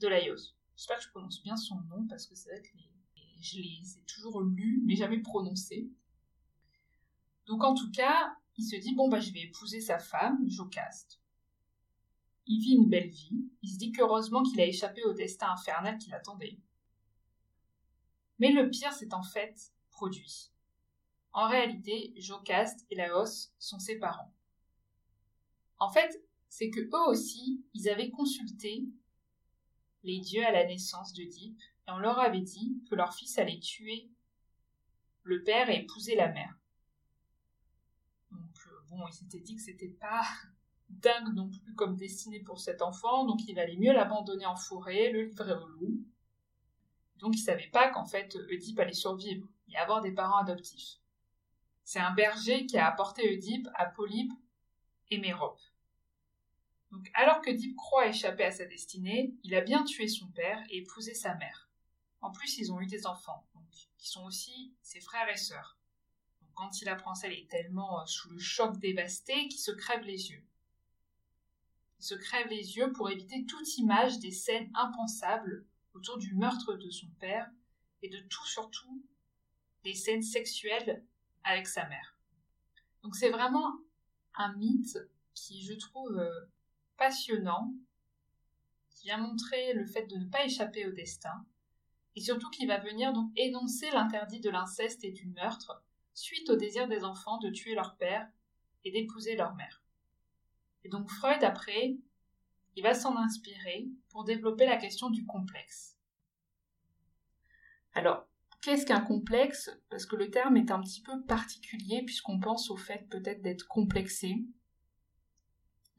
de 0.00 0.08
Laios. 0.08 0.54
J'espère 0.74 0.96
que 0.98 1.04
je 1.04 1.10
prononce 1.10 1.42
bien 1.42 1.56
son 1.56 1.80
nom, 1.82 2.06
parce 2.08 2.26
que 2.26 2.34
c'est 2.34 2.50
vrai 2.50 2.62
que 2.62 2.68
je 3.40 3.56
l'ai 3.58 3.80
toujours 4.06 4.40
lu, 4.40 4.82
mais 4.86 4.96
jamais 4.96 5.20
prononcé. 5.20 5.88
Donc 7.46 7.62
en 7.62 7.74
tout 7.74 7.90
cas, 7.90 8.36
il 8.56 8.64
se 8.64 8.76
dit, 8.76 8.94
bon, 8.94 9.08
bah, 9.08 9.20
je 9.20 9.32
vais 9.32 9.42
épouser 9.42 9.80
sa 9.80 9.98
femme, 9.98 10.38
Jocaste. 10.48 11.20
Il 12.46 12.60
vit 12.60 12.74
une 12.74 12.88
belle 12.88 13.10
vie, 13.10 13.50
il 13.62 13.70
se 13.70 13.76
dit 13.76 13.92
qu'heureusement 13.92 14.42
qu'il 14.42 14.60
a 14.60 14.66
échappé 14.66 15.02
au 15.04 15.12
destin 15.12 15.50
infernal 15.50 15.98
qui 15.98 16.10
l'attendait. 16.10 16.58
Mais 18.38 18.52
le 18.52 18.70
pire 18.70 18.92
s'est 18.92 19.12
en 19.12 19.22
fait 19.22 19.72
produit. 19.90 20.52
En 21.32 21.48
réalité, 21.48 22.14
Jocaste 22.16 22.86
et 22.90 22.94
Laos 22.94 23.52
sont 23.58 23.78
ses 23.78 23.98
parents. 23.98 24.32
En 25.78 25.90
fait, 25.90 26.22
c'est 26.48 26.70
que 26.70 26.80
eux 26.80 27.10
aussi, 27.10 27.64
ils 27.74 27.88
avaient 27.88 28.10
consulté 28.10 28.84
les 30.02 30.20
dieux 30.20 30.44
à 30.44 30.52
la 30.52 30.64
naissance 30.64 31.12
d'Oedipe 31.12 31.60
et 31.88 31.90
on 31.90 31.98
leur 31.98 32.18
avait 32.18 32.40
dit 32.40 32.82
que 32.88 32.94
leur 32.94 33.14
fils 33.14 33.38
allait 33.38 33.58
tuer 33.58 34.10
le 35.22 35.42
père 35.42 35.68
et 35.68 35.80
épouser 35.80 36.14
la 36.14 36.28
mère. 36.28 36.56
Donc 38.30 38.56
euh, 38.66 38.80
bon, 38.88 39.06
ils 39.08 39.14
s'étaient 39.14 39.40
dit 39.40 39.56
que 39.56 39.62
c'était 39.62 39.88
pas 39.88 40.22
dingue 40.88 41.34
non 41.34 41.50
plus 41.50 41.74
comme 41.74 41.96
destiné 41.96 42.40
pour 42.40 42.60
cet 42.60 42.80
enfant, 42.80 43.24
donc 43.24 43.40
il 43.46 43.54
valait 43.54 43.76
mieux 43.76 43.92
l'abandonner 43.92 44.46
en 44.46 44.56
forêt, 44.56 45.10
le 45.10 45.22
livrer 45.22 45.52
au 45.52 45.66
loup. 45.66 46.04
Donc 47.18 47.34
il 47.36 47.40
savait 47.40 47.68
pas 47.68 47.90
qu'en 47.90 48.06
fait 48.06 48.36
Oedipe 48.50 48.78
allait 48.78 48.92
survivre 48.92 49.46
et 49.68 49.76
avoir 49.76 50.00
des 50.00 50.12
parents 50.12 50.38
adoptifs. 50.38 51.00
C'est 51.82 52.00
un 52.00 52.12
berger 52.12 52.66
qui 52.66 52.78
a 52.78 52.86
apporté 52.88 53.22
Oedipe 53.32 53.68
à 53.74 53.86
Polype 53.86 54.32
et 55.10 55.18
Mérope. 55.18 55.60
Alors 57.14 57.40
que 57.40 57.50
Oedipe 57.50 57.76
croit 57.76 58.08
échapper 58.08 58.44
à 58.44 58.50
sa 58.50 58.64
destinée, 58.64 59.34
il 59.42 59.54
a 59.54 59.60
bien 59.60 59.84
tué 59.84 60.08
son 60.08 60.28
père 60.28 60.62
et 60.70 60.78
épousé 60.78 61.14
sa 61.14 61.34
mère. 61.34 61.68
En 62.20 62.30
plus, 62.30 62.58
ils 62.58 62.72
ont 62.72 62.80
eu 62.80 62.86
des 62.86 63.06
enfants, 63.06 63.46
qui 63.98 64.08
sont 64.08 64.24
aussi 64.24 64.74
ses 64.82 65.00
frères 65.00 65.28
et 65.28 65.36
sœurs. 65.36 65.78
Quand 66.54 66.80
il 66.80 66.88
apprend 66.88 67.14
ça, 67.14 67.28
il 67.28 67.40
est 67.40 67.50
tellement 67.50 68.00
euh, 68.00 68.06
sous 68.06 68.30
le 68.30 68.38
choc 68.38 68.78
dévasté 68.78 69.48
qu'il 69.48 69.60
se 69.60 69.72
crève 69.72 70.02
les 70.02 70.30
yeux. 70.30 70.44
Il 71.98 72.04
se 72.04 72.14
crève 72.14 72.48
les 72.48 72.76
yeux 72.76 72.92
pour 72.92 73.10
éviter 73.10 73.44
toute 73.44 73.76
image 73.76 74.18
des 74.20 74.30
scènes 74.30 74.70
impensables 74.74 75.66
autour 75.92 76.18
du 76.18 76.34
meurtre 76.34 76.74
de 76.74 76.90
son 76.90 77.08
père 77.20 77.50
et 78.02 78.08
de 78.08 78.18
tout 78.20 78.46
surtout 78.46 79.04
des 79.84 79.94
scènes 79.94 80.22
sexuelles 80.22 81.04
avec 81.44 81.66
sa 81.66 81.86
mère. 81.88 82.18
Donc 83.02 83.16
c'est 83.16 83.30
vraiment 83.30 83.78
un 84.34 84.54
mythe 84.54 84.98
qui 85.34 85.62
je 85.62 85.74
trouve 85.74 86.18
euh, 86.18 86.46
passionnant, 86.96 87.74
qui 88.90 89.04
vient 89.04 89.18
montrer 89.18 89.72
le 89.74 89.86
fait 89.86 90.06
de 90.06 90.16
ne 90.16 90.26
pas 90.26 90.44
échapper 90.44 90.86
au 90.86 90.92
destin, 90.92 91.44
et 92.16 92.20
surtout 92.20 92.50
qui 92.50 92.66
va 92.66 92.78
venir 92.78 93.12
donc 93.12 93.30
énoncer 93.36 93.90
l'interdit 93.90 94.40
de 94.40 94.50
l'inceste 94.50 95.04
et 95.04 95.12
du 95.12 95.26
meurtre 95.28 95.82
suite 96.14 96.48
au 96.48 96.56
désir 96.56 96.88
des 96.88 97.04
enfants 97.04 97.38
de 97.38 97.50
tuer 97.50 97.74
leur 97.74 97.96
père 97.96 98.26
et 98.84 98.90
d'épouser 98.90 99.36
leur 99.36 99.54
mère. 99.54 99.82
Et 100.84 100.88
donc 100.88 101.10
Freud, 101.10 101.44
après, 101.44 101.96
il 102.76 102.82
va 102.82 102.94
s'en 102.94 103.16
inspirer 103.16 103.88
pour 104.10 104.24
développer 104.24 104.66
la 104.66 104.76
question 104.76 105.10
du 105.10 105.26
complexe. 105.26 105.96
Alors, 107.92 108.26
qu'est-ce 108.62 108.86
qu'un 108.86 109.00
complexe? 109.00 109.70
Parce 109.90 110.06
que 110.06 110.16
le 110.16 110.30
terme 110.30 110.56
est 110.56 110.70
un 110.70 110.80
petit 110.80 111.02
peu 111.02 111.22
particulier 111.24 112.02
puisqu'on 112.04 112.38
pense 112.38 112.70
au 112.70 112.76
fait 112.76 113.08
peut-être 113.08 113.42
d'être 113.42 113.66
complexé. 113.66 114.36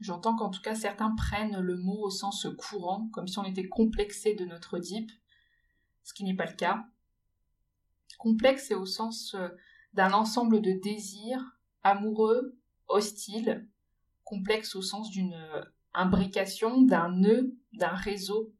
J'entends 0.00 0.36
qu'en 0.36 0.50
tout 0.50 0.62
cas 0.62 0.74
certains 0.74 1.14
prennent 1.14 1.58
le 1.58 1.76
mot 1.76 2.02
au 2.02 2.10
sens 2.10 2.46
courant, 2.56 3.08
comme 3.12 3.26
si 3.26 3.38
on 3.38 3.44
était 3.44 3.68
complexé 3.68 4.34
de 4.34 4.44
notre 4.44 4.78
Oedipe, 4.78 5.10
ce 6.04 6.14
qui 6.14 6.24
n'est 6.24 6.36
pas 6.36 6.46
le 6.46 6.56
cas. 6.56 6.84
Complexe, 8.18 8.66
c'est 8.68 8.74
au 8.74 8.86
sens 8.86 9.34
euh, 9.34 9.48
d'un 9.94 10.12
ensemble 10.12 10.60
de 10.60 10.72
désirs 10.72 11.58
amoureux 11.82 12.56
hostile, 12.88 13.66
complexe 14.24 14.74
au 14.74 14.82
sens 14.82 15.10
d'une 15.10 15.36
imbrication, 15.94 16.82
d'un 16.82 17.10
nœud, 17.10 17.56
d'un 17.72 17.94
réseau. 17.94 18.52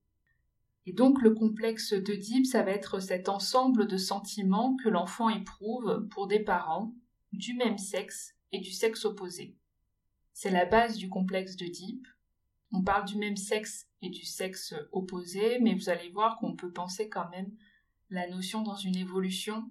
Et 0.86 0.92
donc 0.92 1.20
le 1.20 1.34
complexe 1.34 1.92
d'Oedipe, 1.92 2.46
ça 2.46 2.62
va 2.62 2.70
être 2.70 3.00
cet 3.00 3.28
ensemble 3.28 3.86
de 3.86 3.96
sentiments 3.96 4.76
que 4.82 4.88
l'enfant 4.88 5.28
éprouve 5.28 6.08
pour 6.10 6.26
des 6.26 6.40
parents 6.40 6.94
du 7.32 7.54
même 7.54 7.78
sexe 7.78 8.34
et 8.52 8.60
du 8.60 8.72
sexe 8.72 9.04
opposé. 9.04 9.57
C'est 10.40 10.52
la 10.52 10.66
base 10.66 10.96
du 10.96 11.08
complexe 11.08 11.56
d'Oedipe. 11.56 12.06
On 12.70 12.84
parle 12.84 13.06
du 13.06 13.16
même 13.16 13.36
sexe 13.36 13.88
et 14.02 14.08
du 14.08 14.24
sexe 14.24 14.72
opposé, 14.92 15.58
mais 15.58 15.74
vous 15.74 15.88
allez 15.88 16.10
voir 16.10 16.38
qu'on 16.38 16.54
peut 16.54 16.70
penser 16.72 17.08
quand 17.08 17.28
même 17.30 17.50
la 18.08 18.28
notion 18.28 18.62
dans 18.62 18.76
une 18.76 18.94
évolution 18.94 19.68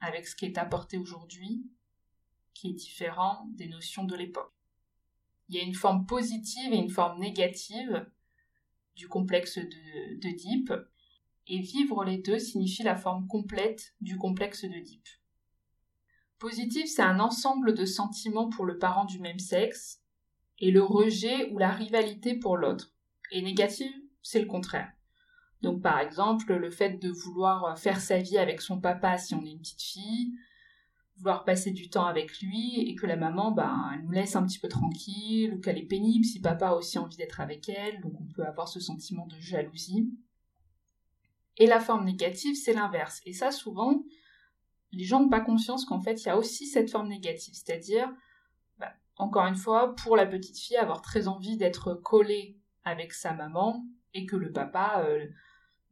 avec 0.00 0.28
ce 0.28 0.36
qui 0.36 0.44
est 0.44 0.58
apporté 0.58 0.98
aujourd'hui, 0.98 1.64
qui 2.52 2.68
est 2.68 2.74
différent 2.74 3.48
des 3.54 3.68
notions 3.68 4.04
de 4.04 4.14
l'époque. 4.14 4.52
Il 5.48 5.54
y 5.54 5.60
a 5.60 5.64
une 5.64 5.74
forme 5.74 6.04
positive 6.04 6.74
et 6.74 6.76
une 6.76 6.90
forme 6.90 7.18
négative 7.18 8.06
du 8.96 9.08
complexe 9.08 9.56
de, 9.56 10.20
d'Oedipe, 10.20 10.74
et 11.46 11.58
vivre 11.58 12.04
les 12.04 12.18
deux 12.18 12.38
signifie 12.38 12.82
la 12.82 12.96
forme 12.96 13.26
complète 13.26 13.94
du 14.02 14.18
complexe 14.18 14.62
d'Oedipe. 14.62 15.08
Positif, 16.40 16.86
c'est 16.88 17.02
un 17.02 17.20
ensemble 17.20 17.74
de 17.74 17.84
sentiments 17.84 18.48
pour 18.48 18.64
le 18.64 18.78
parent 18.78 19.04
du 19.04 19.20
même 19.20 19.38
sexe, 19.38 20.00
et 20.58 20.70
le 20.70 20.82
rejet 20.82 21.50
ou 21.52 21.58
la 21.58 21.70
rivalité 21.70 22.34
pour 22.34 22.56
l'autre. 22.56 22.94
Et 23.30 23.42
négatif, 23.42 23.92
c'est 24.22 24.40
le 24.40 24.46
contraire. 24.46 24.90
Donc 25.60 25.82
par 25.82 25.98
exemple, 25.98 26.54
le 26.54 26.70
fait 26.70 26.92
de 26.98 27.10
vouloir 27.10 27.78
faire 27.78 28.00
sa 28.00 28.18
vie 28.18 28.38
avec 28.38 28.62
son 28.62 28.80
papa 28.80 29.18
si 29.18 29.34
on 29.34 29.44
est 29.44 29.50
une 29.50 29.60
petite 29.60 29.82
fille, 29.82 30.32
vouloir 31.18 31.44
passer 31.44 31.72
du 31.72 31.90
temps 31.90 32.06
avec 32.06 32.40
lui 32.40 32.88
et 32.88 32.94
que 32.94 33.06
la 33.06 33.16
maman, 33.16 33.52
ben, 33.52 34.00
nous 34.02 34.10
laisse 34.10 34.34
un 34.34 34.46
petit 34.46 34.58
peu 34.58 34.68
tranquille 34.68 35.52
ou 35.52 35.60
qu'elle 35.60 35.76
est 35.76 35.86
pénible 35.86 36.24
si 36.24 36.40
papa 36.40 36.68
a 36.68 36.74
aussi 36.74 36.98
envie 36.98 37.18
d'être 37.18 37.40
avec 37.40 37.68
elle, 37.68 38.00
donc 38.00 38.14
on 38.18 38.32
peut 38.32 38.46
avoir 38.46 38.68
ce 38.68 38.80
sentiment 38.80 39.26
de 39.26 39.38
jalousie. 39.38 40.10
Et 41.58 41.66
la 41.66 41.80
forme 41.80 42.06
négative, 42.06 42.54
c'est 42.54 42.72
l'inverse. 42.72 43.20
Et 43.26 43.34
ça, 43.34 43.50
souvent, 43.50 44.02
les 44.92 45.04
gens 45.04 45.20
n'ont 45.20 45.28
pas 45.28 45.40
conscience 45.40 45.84
qu'en 45.84 46.00
fait, 46.00 46.22
il 46.22 46.26
y 46.26 46.30
a 46.30 46.36
aussi 46.36 46.66
cette 46.66 46.90
forme 46.90 47.08
négative, 47.08 47.54
c'est-à-dire, 47.54 48.12
ben, 48.78 48.90
encore 49.16 49.46
une 49.46 49.56
fois, 49.56 49.94
pour 49.94 50.16
la 50.16 50.26
petite 50.26 50.58
fille, 50.58 50.76
avoir 50.76 51.02
très 51.02 51.28
envie 51.28 51.56
d'être 51.56 51.94
collée 51.94 52.58
avec 52.84 53.12
sa 53.12 53.32
maman 53.32 53.84
et 54.14 54.26
que 54.26 54.36
le 54.36 54.52
papa 54.52 55.02
euh, 55.04 55.26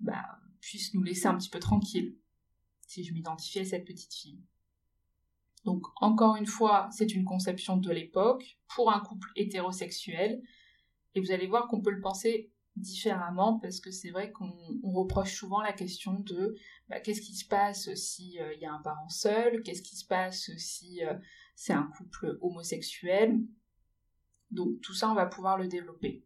ben, 0.00 0.24
puisse 0.60 0.94
nous 0.94 1.02
laisser 1.02 1.26
un 1.26 1.36
petit 1.36 1.50
peu 1.50 1.60
tranquille, 1.60 2.16
si 2.86 3.04
je 3.04 3.12
m'identifie 3.12 3.60
à 3.60 3.64
cette 3.64 3.84
petite 3.84 4.14
fille. 4.14 4.40
Donc 5.64 5.86
encore 5.96 6.36
une 6.36 6.46
fois, 6.46 6.88
c'est 6.92 7.14
une 7.14 7.24
conception 7.24 7.76
de 7.76 7.90
l'époque 7.90 8.58
pour 8.74 8.92
un 8.92 9.00
couple 9.00 9.28
hétérosexuel. 9.36 10.40
Et 11.14 11.20
vous 11.20 11.30
allez 11.30 11.46
voir 11.46 11.68
qu'on 11.68 11.80
peut 11.80 11.90
le 11.90 12.00
penser 12.00 12.50
différemment 12.78 13.58
parce 13.58 13.80
que 13.80 13.90
c'est 13.90 14.10
vrai 14.10 14.32
qu'on 14.32 14.52
reproche 14.82 15.34
souvent 15.34 15.60
la 15.60 15.72
question 15.72 16.20
de 16.20 16.56
bah, 16.88 17.00
qu'est-ce 17.00 17.20
qui 17.20 17.34
se 17.34 17.46
passe 17.46 17.92
si 17.94 18.40
euh, 18.40 18.54
il 18.54 18.60
y 18.60 18.66
a 18.66 18.72
un 18.72 18.82
parent 18.82 19.08
seul, 19.08 19.62
qu'est-ce 19.62 19.82
qui 19.82 19.96
se 19.96 20.06
passe 20.06 20.50
si 20.56 21.04
euh, 21.04 21.14
c'est 21.54 21.72
un 21.72 21.90
couple 21.96 22.38
homosexuel? 22.40 23.40
Donc 24.50 24.80
tout 24.80 24.94
ça, 24.94 25.10
on 25.10 25.14
va 25.14 25.26
pouvoir 25.26 25.58
le 25.58 25.68
développer. 25.68 26.24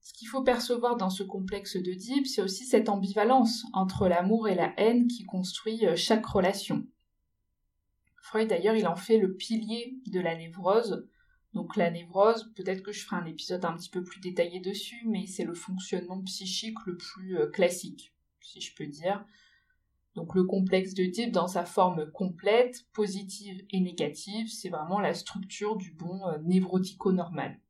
Ce 0.00 0.12
qu'il 0.12 0.28
faut 0.28 0.42
percevoir 0.42 0.96
dans 0.96 1.10
ce 1.10 1.22
complexe 1.22 1.76
de 1.76 1.92
Deep, 1.92 2.26
c'est 2.26 2.42
aussi 2.42 2.66
cette 2.66 2.90
ambivalence 2.90 3.64
entre 3.72 4.06
l'amour 4.06 4.48
et 4.48 4.54
la 4.54 4.78
haine 4.78 5.06
qui 5.06 5.24
construit 5.24 5.86
euh, 5.86 5.96
chaque 5.96 6.26
relation. 6.26 6.86
Freud 8.20 8.48
d'ailleurs 8.48 8.76
il 8.76 8.86
en 8.86 8.96
fait 8.96 9.18
le 9.18 9.34
pilier 9.34 9.98
de 10.06 10.20
la 10.20 10.36
névrose. 10.36 11.08
Donc 11.54 11.76
la 11.76 11.90
névrose, 11.90 12.52
peut-être 12.56 12.82
que 12.82 12.90
je 12.90 13.04
ferai 13.04 13.16
un 13.16 13.26
épisode 13.26 13.64
un 13.64 13.74
petit 13.76 13.88
peu 13.88 14.02
plus 14.02 14.20
détaillé 14.20 14.58
dessus, 14.58 15.02
mais 15.06 15.26
c'est 15.26 15.44
le 15.44 15.54
fonctionnement 15.54 16.20
psychique 16.22 16.78
le 16.84 16.96
plus 16.96 17.38
euh, 17.38 17.46
classique, 17.48 18.12
si 18.40 18.60
je 18.60 18.74
peux 18.74 18.86
dire. 18.86 19.24
Donc 20.16 20.34
le 20.34 20.44
complexe 20.44 20.94
de 20.94 21.04
type 21.06 21.30
dans 21.30 21.46
sa 21.46 21.64
forme 21.64 22.10
complète, 22.10 22.86
positive 22.92 23.64
et 23.70 23.80
négative, 23.80 24.48
c'est 24.48 24.68
vraiment 24.68 24.98
la 24.98 25.14
structure 25.14 25.76
du 25.76 25.92
bon 25.92 26.26
euh, 26.26 26.38
névrotico-normal. 26.38 27.60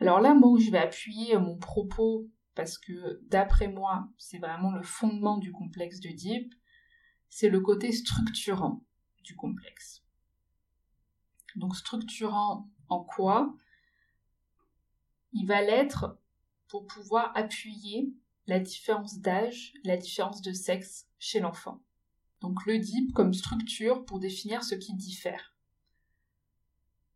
Alors 0.00 0.20
là, 0.20 0.34
moi 0.34 0.50
où 0.50 0.58
je 0.58 0.70
vais 0.70 0.78
appuyer 0.78 1.36
mon 1.38 1.56
propos, 1.56 2.26
parce 2.54 2.78
que 2.78 3.20
d'après 3.28 3.68
moi, 3.68 4.08
c'est 4.16 4.38
vraiment 4.38 4.72
le 4.72 4.82
fondement 4.82 5.36
du 5.36 5.52
complexe 5.52 6.00
de 6.00 6.10
c'est 7.28 7.50
le 7.50 7.60
côté 7.60 7.92
structurant 7.92 8.82
du 9.22 9.36
complexe. 9.36 10.05
Donc 11.56 11.74
structurant 11.76 12.68
en 12.88 13.02
quoi? 13.02 13.54
Il 15.32 15.46
va 15.46 15.62
l'être 15.62 16.18
pour 16.68 16.86
pouvoir 16.86 17.32
appuyer 17.36 18.12
la 18.46 18.60
différence 18.60 19.18
d'âge, 19.18 19.74
la 19.84 19.96
différence 19.96 20.40
de 20.42 20.52
sexe 20.52 21.06
chez 21.18 21.40
l'enfant. 21.40 21.80
Donc 22.40 22.64
le 22.66 22.78
DIP 22.78 23.12
comme 23.12 23.34
structure 23.34 24.04
pour 24.04 24.20
définir 24.20 24.62
ce 24.62 24.74
qui 24.74 24.94
diffère. 24.94 25.54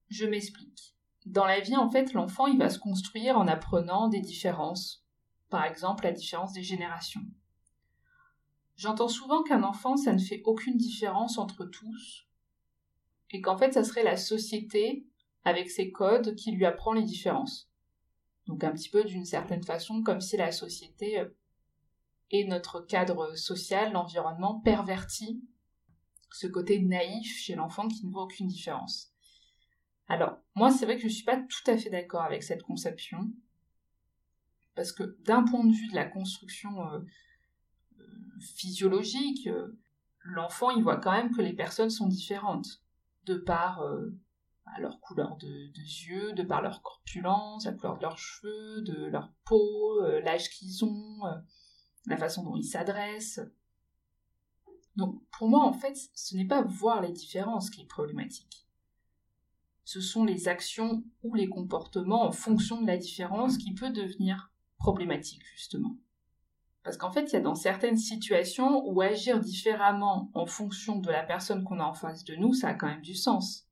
Je 0.08 0.26
m'explique. 0.26 0.96
Dans 1.26 1.46
la 1.46 1.60
vie, 1.60 1.76
en 1.76 1.88
fait, 1.90 2.14
l'enfant, 2.14 2.46
il 2.46 2.58
va 2.58 2.70
se 2.70 2.78
construire 2.78 3.38
en 3.38 3.46
apprenant 3.46 4.08
des 4.08 4.20
différences. 4.20 5.04
Par 5.50 5.64
exemple, 5.64 6.04
la 6.04 6.12
différence 6.12 6.52
des 6.52 6.62
générations. 6.62 7.24
J'entends 8.76 9.08
souvent 9.08 9.42
qu'un 9.42 9.62
enfant, 9.62 9.96
ça 9.96 10.12
ne 10.12 10.18
fait 10.18 10.42
aucune 10.46 10.78
différence 10.78 11.36
entre 11.36 11.66
tous, 11.66 12.26
et 13.30 13.40
qu'en 13.40 13.56
fait, 13.56 13.72
ça 13.72 13.84
serait 13.84 14.02
la 14.02 14.16
société, 14.16 15.06
avec 15.44 15.70
ses 15.70 15.90
codes, 15.90 16.34
qui 16.34 16.52
lui 16.52 16.66
apprend 16.66 16.92
les 16.92 17.02
différences. 17.02 17.70
Donc 18.46 18.64
un 18.64 18.72
petit 18.72 18.88
peu 18.88 19.04
d'une 19.04 19.24
certaine 19.24 19.62
façon, 19.62 20.02
comme 20.02 20.20
si 20.20 20.36
la 20.36 20.52
société 20.52 21.20
euh, 21.20 21.28
et 22.30 22.44
notre 22.44 22.80
cadre 22.80 23.36
social, 23.36 23.92
l'environnement, 23.92 24.60
pervertit 24.60 25.42
ce 26.32 26.46
côté 26.46 26.80
naïf 26.80 27.38
chez 27.38 27.54
l'enfant 27.54 27.88
qui 27.88 28.06
ne 28.06 28.12
voit 28.12 28.24
aucune 28.24 28.46
différence. 28.46 29.12
Alors, 30.08 30.38
moi, 30.54 30.70
c'est 30.70 30.84
vrai 30.84 30.96
que 30.96 31.02
je 31.02 31.06
ne 31.06 31.12
suis 31.12 31.24
pas 31.24 31.36
tout 31.36 31.70
à 31.70 31.76
fait 31.76 31.90
d'accord 31.90 32.22
avec 32.22 32.42
cette 32.42 32.62
conception, 32.62 33.32
parce 34.74 34.92
que 34.92 35.16
d'un 35.24 35.44
point 35.44 35.64
de 35.64 35.72
vue 35.72 35.88
de 35.88 35.94
la 35.94 36.06
construction 36.06 36.84
euh, 36.88 37.00
physiologique, 38.40 39.46
euh, 39.46 39.78
l'enfant 40.22 40.70
il 40.70 40.82
voit 40.82 40.96
quand 40.96 41.12
même 41.12 41.34
que 41.34 41.42
les 41.42 41.52
personnes 41.52 41.90
sont 41.90 42.08
différentes 42.08 42.82
de 43.30 43.36
par 43.36 43.82
euh, 43.82 44.10
leur 44.78 45.00
couleur 45.00 45.36
de, 45.36 45.48
yeux, 45.48 46.32
de 46.32 46.42
par 46.42 46.62
leur 46.62 46.82
corpulence, 46.82 47.64
la 47.64 47.72
couleur 47.72 47.96
de 47.96 48.02
leurs 48.02 48.18
cheveux, 48.18 48.82
de 48.82 49.06
leur 49.06 49.32
peau, 49.44 50.02
euh, 50.02 50.20
l'âge 50.20 50.50
qu'ils 50.50 50.84
ont, 50.84 51.20
la 52.06 52.16
façon 52.16 52.42
dont 52.42 52.56
ils 52.56 52.64
s'adressent. 52.64 53.40
Donc 54.96 55.22
pour 55.30 55.48
moi 55.48 55.64
en 55.64 55.72
fait 55.72 55.96
ce 56.14 56.36
n'est 56.36 56.46
pas 56.46 56.62
voir 56.62 57.00
les 57.00 57.12
différences 57.12 57.70
qui 57.70 57.82
est 57.82 57.86
problématique. 57.86 58.66
Ce 59.84 60.00
sont 60.00 60.24
les 60.24 60.48
actions 60.48 61.04
ou 61.22 61.34
les 61.34 61.48
comportements 61.48 62.24
en 62.24 62.32
fonction 62.32 62.80
de 62.80 62.86
la 62.86 62.96
différence 62.96 63.56
qui 63.56 63.74
peut 63.74 63.90
devenir 63.90 64.52
problématique 64.78 65.42
justement. 65.54 65.96
Parce 66.82 66.96
qu'en 66.96 67.10
fait, 67.10 67.24
il 67.24 67.32
y 67.34 67.36
a 67.36 67.40
dans 67.40 67.54
certaines 67.54 67.98
situations 67.98 68.82
où 68.86 69.00
agir 69.02 69.38
différemment 69.38 70.30
en 70.34 70.46
fonction 70.46 70.98
de 70.98 71.10
la 71.10 71.22
personne 71.22 71.62
qu'on 71.64 71.78
a 71.78 71.84
en 71.84 71.94
face 71.94 72.24
de 72.24 72.36
nous, 72.36 72.54
ça 72.54 72.68
a 72.68 72.74
quand 72.74 72.86
même 72.86 73.02
du 73.02 73.14
sens. 73.14 73.68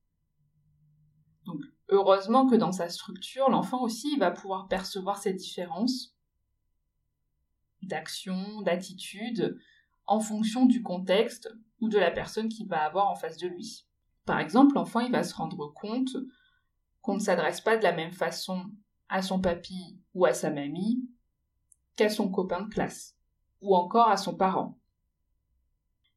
Donc, 1.46 1.62
heureusement 1.88 2.46
que 2.46 2.56
dans 2.56 2.72
sa 2.72 2.90
structure, 2.90 3.48
l'enfant 3.48 3.82
aussi 3.82 4.18
va 4.18 4.30
pouvoir 4.30 4.68
percevoir 4.68 5.16
ces 5.16 5.32
différences 5.32 6.14
d'action, 7.82 8.60
d'attitude, 8.62 9.58
en 10.06 10.20
fonction 10.20 10.66
du 10.66 10.82
contexte 10.82 11.48
ou 11.80 11.88
de 11.88 11.98
la 11.98 12.10
personne 12.10 12.48
qu'il 12.48 12.68
va 12.68 12.84
avoir 12.84 13.08
en 13.08 13.14
face 13.14 13.38
de 13.38 13.48
lui. 13.48 13.86
Par 14.26 14.40
exemple, 14.40 14.74
l'enfant, 14.74 15.00
il 15.00 15.12
va 15.12 15.22
se 15.22 15.34
rendre 15.34 15.72
compte 15.74 16.14
qu'on 17.00 17.14
ne 17.14 17.20
s'adresse 17.20 17.62
pas 17.62 17.78
de 17.78 17.82
la 17.82 17.92
même 17.92 18.12
façon 18.12 18.70
à 19.08 19.22
son 19.22 19.40
papy 19.40 19.98
ou 20.12 20.26
à 20.26 20.34
sa 20.34 20.50
mamie 20.50 21.08
qu'à 21.98 22.08
son 22.08 22.30
copain 22.30 22.62
de 22.62 22.68
classe, 22.68 23.16
ou 23.60 23.74
encore 23.74 24.08
à 24.08 24.16
son 24.16 24.34
parent. 24.34 24.78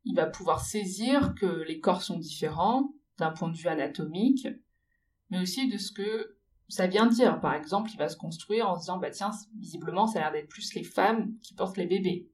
Il 0.05 0.15
va 0.15 0.27
pouvoir 0.27 0.63
saisir 0.63 1.33
que 1.33 1.63
les 1.67 1.79
corps 1.79 2.03
sont 2.03 2.19
différents 2.19 2.93
d'un 3.17 3.31
point 3.31 3.49
de 3.49 3.57
vue 3.57 3.67
anatomique, 3.67 4.47
mais 5.31 5.41
aussi 5.41 5.67
de 5.67 5.77
ce 5.77 5.91
que 5.91 6.37
ça 6.69 6.85
vient 6.85 7.07
dire. 7.07 7.39
Par 7.41 7.55
exemple, 7.55 7.89
il 7.91 7.97
va 7.97 8.09
se 8.09 8.15
construire 8.15 8.69
en 8.69 8.75
se 8.75 8.81
disant, 8.81 8.97
bah 8.97 9.09
tiens, 9.09 9.31
visiblement, 9.57 10.05
ça 10.05 10.19
a 10.19 10.21
l'air 10.21 10.31
d'être 10.31 10.49
plus 10.49 10.73
les 10.75 10.83
femmes 10.83 11.35
qui 11.41 11.55
portent 11.55 11.77
les 11.77 11.87
bébés. 11.87 12.29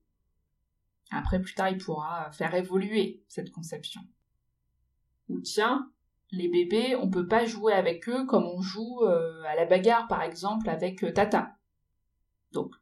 Après, 1.10 1.42
plus 1.42 1.56
tard, 1.56 1.70
il 1.70 1.78
pourra 1.78 2.30
faire 2.32 2.54
évoluer 2.54 3.24
cette 3.30 3.52
conception. 3.52 4.02
Ou 5.30 5.40
tiens, 5.40 5.90
les 6.32 6.50
bébés, 6.50 6.98
on 6.98 7.10
peut 7.10 7.28
pas 7.28 7.46
jouer 7.46 7.72
avec 7.72 8.10
eux 8.10 8.26
comme 8.26 8.46
on 8.46 8.62
joue 8.62 9.04
euh, 9.04 9.42
à 9.44 9.56
la 9.56 9.66
bagarre, 9.66 10.08
par 10.10 10.22
exemple, 10.22 10.70
avec 10.70 11.02
euh, 11.06 11.14
Tata. 11.14 11.57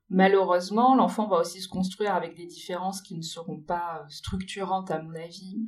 Malheureusement, 0.10 0.96
l'enfant 0.96 1.28
va 1.28 1.38
aussi 1.38 1.62
se 1.62 1.68
construire 1.68 2.14
avec 2.14 2.36
des 2.36 2.46
différences 2.46 3.02
qui 3.02 3.16
ne 3.16 3.22
seront 3.22 3.60
pas 3.60 4.02
euh, 4.02 4.10
structurantes 4.10 4.92
à 4.92 5.02
mon 5.02 5.14
avis, 5.16 5.66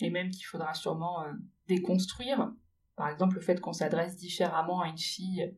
et 0.00 0.10
même 0.10 0.30
qu'il 0.30 0.44
faudra 0.44 0.74
sûrement 0.74 1.22
euh, 1.22 1.32
déconstruire. 1.68 2.52
Par 2.96 3.08
exemple, 3.08 3.36
le 3.36 3.40
fait 3.40 3.60
qu'on 3.60 3.72
s'adresse 3.72 4.16
différemment 4.16 4.80
à 4.80 4.88
une 4.88 4.98
fille 4.98 5.56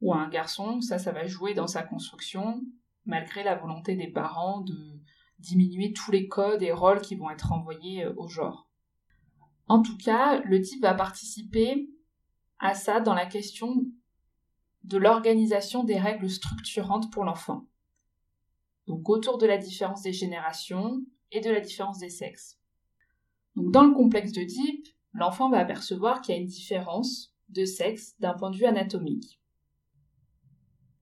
ou 0.00 0.12
à 0.12 0.18
un 0.18 0.28
garçon, 0.28 0.80
ça, 0.80 0.98
ça 0.98 1.12
va 1.12 1.26
jouer 1.26 1.54
dans 1.54 1.66
sa 1.66 1.82
construction, 1.82 2.62
malgré 3.04 3.42
la 3.42 3.56
volonté 3.56 3.94
des 3.94 4.08
parents 4.08 4.60
de 4.60 5.00
diminuer 5.38 5.92
tous 5.92 6.10
les 6.10 6.28
codes 6.28 6.62
et 6.62 6.72
rôles 6.72 7.00
qui 7.00 7.16
vont 7.16 7.30
être 7.30 7.52
envoyés 7.52 8.04
euh, 8.04 8.14
au 8.16 8.28
genre. 8.28 8.68
En 9.68 9.82
tout 9.82 9.96
cas, 9.96 10.40
le 10.40 10.60
type 10.60 10.82
va 10.82 10.94
participer 10.94 11.88
à 12.58 12.74
ça 12.74 13.00
dans 13.00 13.14
la 13.14 13.26
question 13.26 13.86
de 14.84 14.98
l'organisation 14.98 15.84
des 15.84 15.98
règles 15.98 16.30
structurantes 16.30 17.10
pour 17.12 17.24
l'enfant. 17.24 17.66
Donc 18.86 19.08
autour 19.08 19.38
de 19.38 19.46
la 19.46 19.58
différence 19.58 20.02
des 20.02 20.12
générations 20.12 21.04
et 21.30 21.40
de 21.40 21.50
la 21.50 21.60
différence 21.60 21.98
des 21.98 22.10
sexes. 22.10 22.58
Donc 23.56 23.70
dans 23.72 23.84
le 23.84 23.94
complexe 23.94 24.32
de 24.32 24.44
type, 24.44 24.88
l'enfant 25.12 25.50
va 25.50 25.58
apercevoir 25.58 26.20
qu'il 26.20 26.34
y 26.34 26.38
a 26.38 26.40
une 26.40 26.46
différence 26.46 27.34
de 27.48 27.64
sexe 27.64 28.18
d'un 28.18 28.34
point 28.34 28.50
de 28.50 28.56
vue 28.56 28.64
anatomique. 28.64 29.40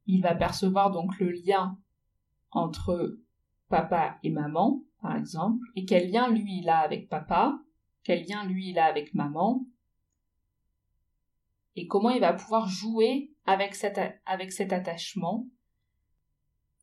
Il 0.06 0.22
va 0.22 0.34
percevoir 0.34 0.90
donc 0.90 1.18
le 1.18 1.30
lien 1.30 1.78
entre 2.50 3.18
papa 3.68 4.18
et 4.24 4.30
maman, 4.30 4.82
par 5.00 5.16
exemple, 5.16 5.64
et 5.76 5.84
quel 5.84 6.10
lien 6.10 6.28
lui 6.28 6.58
il 6.58 6.68
a 6.68 6.78
avec 6.78 7.08
papa, 7.08 7.60
quel 8.02 8.26
lien 8.26 8.44
lui 8.44 8.70
il 8.70 8.78
a 8.78 8.86
avec 8.86 9.14
maman, 9.14 9.64
et 11.76 11.86
comment 11.86 12.10
il 12.10 12.20
va 12.20 12.32
pouvoir 12.32 12.68
jouer 12.68 13.32
avec 13.44 13.74
cet, 13.74 14.00
avec 14.26 14.52
cet 14.52 14.72
attachement, 14.72 15.46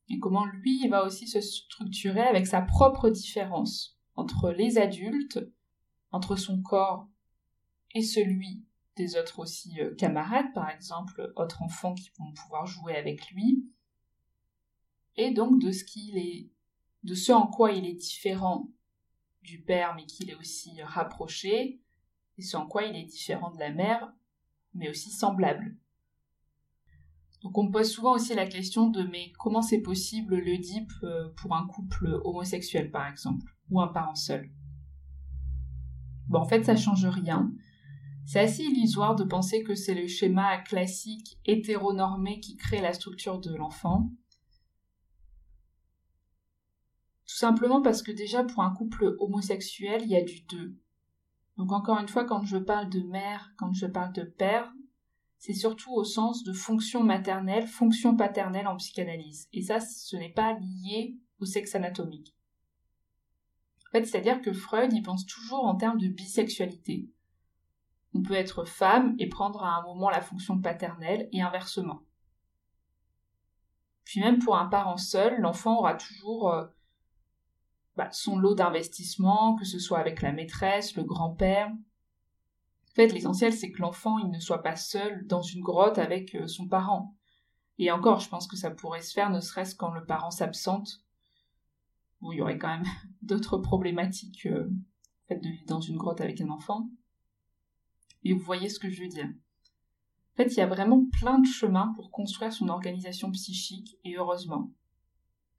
et 0.09 0.19
comment 0.19 0.45
lui 0.45 0.81
il 0.83 0.89
va 0.89 1.03
aussi 1.05 1.27
se 1.27 1.41
structurer 1.41 2.21
avec 2.21 2.47
sa 2.47 2.61
propre 2.61 3.09
différence 3.09 3.97
entre 4.15 4.51
les 4.51 4.77
adultes, 4.77 5.39
entre 6.11 6.35
son 6.35 6.61
corps 6.61 7.07
et 7.93 8.01
celui 8.01 8.63
des 8.95 9.15
autres 9.15 9.39
aussi 9.39 9.79
euh, 9.79 9.93
camarades, 9.95 10.51
par 10.53 10.69
exemple, 10.69 11.31
autres 11.35 11.61
enfants 11.61 11.93
qui 11.93 12.09
vont 12.17 12.31
pouvoir 12.33 12.65
jouer 12.65 12.95
avec 12.95 13.29
lui, 13.31 13.63
et 15.15 15.31
donc 15.31 15.61
de 15.61 15.71
ce 15.71 15.83
qu'il 15.83 16.17
est, 16.17 16.49
de 17.03 17.15
ce 17.15 17.31
en 17.31 17.47
quoi 17.47 17.71
il 17.71 17.85
est 17.85 17.93
différent 17.93 18.69
du 19.41 19.61
père, 19.61 19.95
mais 19.95 20.05
qu'il 20.05 20.29
est 20.29 20.35
aussi 20.35 20.81
rapproché, 20.81 21.79
et 22.37 22.41
ce 22.41 22.57
en 22.57 22.67
quoi 22.67 22.83
il 22.83 22.95
est 22.95 23.05
différent 23.05 23.51
de 23.51 23.59
la 23.59 23.71
mère, 23.71 24.13
mais 24.77 24.89
aussi 24.89 25.11
semblable. 25.11 25.75
Donc 27.43 27.57
on 27.57 27.65
me 27.65 27.71
pose 27.71 27.91
souvent 27.91 28.13
aussi 28.13 28.33
la 28.33 28.47
question 28.47 28.89
de 28.89 29.03
mais 29.03 29.31
comment 29.37 29.61
c'est 29.61 29.81
possible 29.81 30.37
le 30.37 30.57
DIP 30.57 30.91
euh, 31.03 31.29
pour 31.35 31.55
un 31.55 31.67
couple 31.67 32.19
homosexuel 32.23 32.89
par 32.89 33.07
exemple, 33.07 33.55
ou 33.69 33.81
un 33.81 33.87
parent 33.87 34.15
seul? 34.15 34.49
Bon 36.27 36.39
en 36.39 36.45
fait 36.45 36.63
ça 36.63 36.75
change 36.75 37.05
rien. 37.05 37.51
C'est 38.25 38.39
assez 38.39 38.63
illusoire 38.63 39.15
de 39.15 39.23
penser 39.23 39.63
que 39.63 39.75
c'est 39.75 39.93
le 39.93 40.07
schéma 40.07 40.57
classique 40.57 41.39
hétéronormé 41.45 42.41
qui 42.41 42.57
crée 42.57 42.81
la 42.81 42.91
structure 42.91 43.39
de 43.39 43.55
l'enfant. 43.55 44.11
Tout 47.25 47.37
simplement 47.37 47.81
parce 47.81 48.01
que 48.01 48.11
déjà 48.11 48.43
pour 48.43 48.63
un 48.63 48.73
couple 48.73 49.15
homosexuel, 49.19 50.01
il 50.03 50.09
y 50.09 50.15
a 50.17 50.23
du 50.23 50.41
deux. 50.41 50.77
Donc 51.57 51.71
encore 51.71 51.99
une 51.99 52.07
fois, 52.07 52.23
quand 52.23 52.43
je 52.43 52.57
parle 52.57 52.89
de 52.89 53.01
mère, 53.01 53.51
quand 53.57 53.73
je 53.73 53.87
parle 53.87 54.13
de 54.13 54.23
père, 54.23 54.71
c'est 55.39 55.53
surtout 55.53 55.93
au 55.93 56.03
sens 56.03 56.43
de 56.43 56.53
fonction 56.53 57.03
maternelle, 57.03 57.67
fonction 57.67 58.15
paternelle 58.15 58.67
en 58.67 58.77
psychanalyse. 58.77 59.47
Et 59.53 59.61
ça, 59.61 59.79
ce 59.79 60.15
n'est 60.15 60.33
pas 60.33 60.53
lié 60.53 61.17
au 61.39 61.45
sexe 61.45 61.75
anatomique. 61.75 62.35
En 63.87 63.91
fait, 63.91 64.05
c'est-à-dire 64.05 64.41
que 64.41 64.53
Freud, 64.53 64.91
il 64.93 65.01
pense 65.01 65.25
toujours 65.25 65.65
en 65.65 65.75
termes 65.75 65.99
de 65.99 66.07
bisexualité. 66.07 67.09
On 68.13 68.21
peut 68.21 68.33
être 68.33 68.65
femme 68.65 69.15
et 69.19 69.27
prendre 69.27 69.63
à 69.63 69.77
un 69.77 69.83
moment 69.83 70.09
la 70.09 70.21
fonction 70.21 70.59
paternelle 70.59 71.29
et 71.31 71.41
inversement. 71.41 72.01
Puis 74.03 74.21
même 74.21 74.39
pour 74.39 74.57
un 74.57 74.67
parent 74.67 74.97
seul, 74.97 75.39
l'enfant 75.39 75.79
aura 75.79 75.95
toujours 75.95 76.51
euh, 76.51 76.65
bah, 77.97 78.09
son 78.11 78.37
lot 78.37 78.53
d'investissement, 78.53 79.55
que 79.55 79.65
ce 79.65 79.79
soit 79.79 79.97
avec 79.97 80.21
la 80.21 80.31
maîtresse, 80.31 80.95
le 80.95 81.03
grand-père. 81.03 81.69
En 81.69 82.95
fait, 82.95 83.07
l'essentiel, 83.07 83.51
c'est 83.51 83.71
que 83.71 83.81
l'enfant 83.81 84.19
il 84.19 84.29
ne 84.29 84.39
soit 84.39 84.61
pas 84.61 84.75
seul 84.75 85.25
dans 85.25 85.41
une 85.41 85.61
grotte 85.61 85.97
avec 85.97 86.35
euh, 86.35 86.47
son 86.47 86.67
parent. 86.67 87.15
Et 87.79 87.91
encore, 87.91 88.19
je 88.19 88.29
pense 88.29 88.47
que 88.47 88.55
ça 88.55 88.69
pourrait 88.69 89.01
se 89.01 89.13
faire 89.13 89.31
ne 89.31 89.39
serait-ce 89.39 89.75
quand 89.75 89.91
le 89.91 90.05
parent 90.05 90.29
s'absente. 90.29 91.03
Bon, 92.21 92.31
il 92.31 92.37
y 92.37 92.41
aurait 92.41 92.59
quand 92.59 92.69
même 92.69 92.85
d'autres 93.23 93.57
problématiques 93.57 94.45
euh, 94.45 94.69
fait, 95.27 95.37
de 95.37 95.49
vivre 95.49 95.65
dans 95.65 95.81
une 95.81 95.97
grotte 95.97 96.21
avec 96.21 96.39
un 96.39 96.49
enfant. 96.49 96.89
Et 98.23 98.33
vous 98.33 98.39
voyez 98.39 98.69
ce 98.69 98.79
que 98.79 98.91
je 98.91 99.01
veux 99.01 99.09
dire. 99.09 99.27
En 99.27 100.37
fait, 100.37 100.53
il 100.53 100.57
y 100.57 100.61
a 100.61 100.67
vraiment 100.67 101.03
plein 101.19 101.39
de 101.39 101.47
chemins 101.47 101.93
pour 101.95 102.11
construire 102.11 102.53
son 102.53 102.67
organisation 102.69 103.31
psychique, 103.31 103.97
et 104.03 104.17
heureusement. 104.17 104.71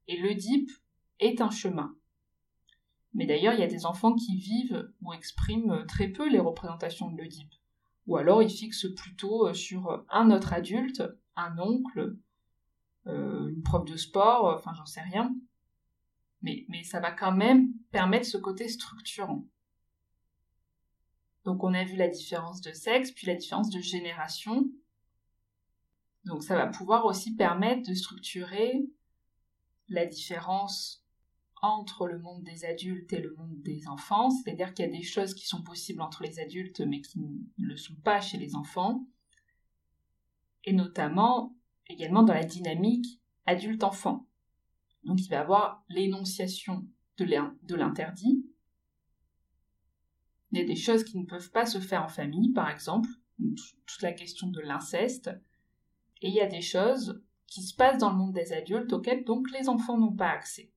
Et 0.07 0.17
l'Oedipe 0.17 0.71
est 1.19 1.41
un 1.41 1.49
chemin. 1.49 1.98
Mais 3.13 3.25
d'ailleurs, 3.25 3.53
il 3.53 3.59
y 3.59 3.63
a 3.63 3.67
des 3.67 3.85
enfants 3.85 4.13
qui 4.13 4.37
vivent 4.37 4.91
ou 5.01 5.13
expriment 5.13 5.85
très 5.87 6.07
peu 6.07 6.29
les 6.29 6.39
représentations 6.39 7.09
de 7.09 7.17
l'Oedipe. 7.17 7.53
Ou 8.07 8.17
alors 8.17 8.41
ils 8.41 8.49
fixent 8.49 8.87
plutôt 8.95 9.53
sur 9.53 10.03
un 10.09 10.31
autre 10.31 10.53
adulte, 10.53 11.03
un 11.35 11.57
oncle, 11.59 12.15
euh, 13.07 13.49
une 13.49 13.63
prof 13.63 13.85
de 13.85 13.97
sport, 13.97 14.45
enfin 14.45 14.73
j'en 14.73 14.85
sais 14.85 15.01
rien. 15.01 15.35
Mais, 16.41 16.65
mais 16.69 16.83
ça 16.83 16.99
va 16.99 17.11
quand 17.11 17.31
même 17.31 17.73
permettre 17.91 18.25
ce 18.25 18.37
côté 18.37 18.67
structurant. 18.67 19.45
Donc 21.45 21.63
on 21.63 21.73
a 21.73 21.83
vu 21.83 21.95
la 21.95 22.07
différence 22.07 22.61
de 22.61 22.71
sexe, 22.71 23.11
puis 23.11 23.27
la 23.27 23.35
différence 23.35 23.69
de 23.69 23.79
génération. 23.79 24.67
Donc 26.25 26.43
ça 26.43 26.55
va 26.55 26.67
pouvoir 26.67 27.05
aussi 27.05 27.35
permettre 27.35 27.89
de 27.89 27.93
structurer 27.93 28.85
la 29.87 30.05
différence 30.05 31.03
entre 31.61 32.07
le 32.07 32.19
monde 32.19 32.43
des 32.43 32.65
adultes 32.65 33.11
et 33.13 33.21
le 33.21 33.35
monde 33.35 33.61
des 33.61 33.87
enfants, 33.87 34.29
c'est-à-dire 34.29 34.73
qu'il 34.73 34.85
y 34.85 34.87
a 34.87 34.91
des 34.91 35.03
choses 35.03 35.33
qui 35.33 35.45
sont 35.45 35.61
possibles 35.61 36.01
entre 36.01 36.23
les 36.23 36.39
adultes 36.39 36.81
mais 36.81 37.01
qui 37.01 37.19
ne 37.19 37.67
le 37.67 37.77
sont 37.77 37.95
pas 37.95 38.21
chez 38.21 38.37
les 38.37 38.55
enfants, 38.55 39.05
et 40.63 40.73
notamment 40.73 41.55
également 41.87 42.23
dans 42.23 42.33
la 42.33 42.45
dynamique 42.45 43.19
adulte-enfant. 43.45 44.27
Donc 45.03 45.21
il 45.21 45.29
va 45.29 45.37
y 45.37 45.39
avoir 45.39 45.83
l'énonciation 45.89 46.87
de 47.17 47.75
l'interdit, 47.75 48.45
il 50.51 50.59
y 50.59 50.61
a 50.61 50.65
des 50.65 50.75
choses 50.75 51.03
qui 51.03 51.17
ne 51.17 51.25
peuvent 51.25 51.51
pas 51.51 51.65
se 51.65 51.79
faire 51.79 52.03
en 52.03 52.07
famille, 52.07 52.51
par 52.51 52.69
exemple, 52.69 53.09
toute 53.37 54.01
la 54.01 54.13
question 54.13 54.47
de 54.47 54.61
l'inceste. 54.61 55.29
Et 56.21 56.29
il 56.29 56.33
y 56.33 56.41
a 56.41 56.47
des 56.47 56.61
choses 56.61 57.21
qui 57.47 57.61
se 57.63 57.75
passent 57.75 57.99
dans 57.99 58.11
le 58.11 58.17
monde 58.17 58.33
des 58.33 58.53
adultes 58.53 58.91
auxquelles 58.93 59.23
donc 59.25 59.49
les 59.51 59.69
enfants 59.69 59.97
n'ont 59.97 60.15
pas 60.15 60.29
accès. 60.29 60.71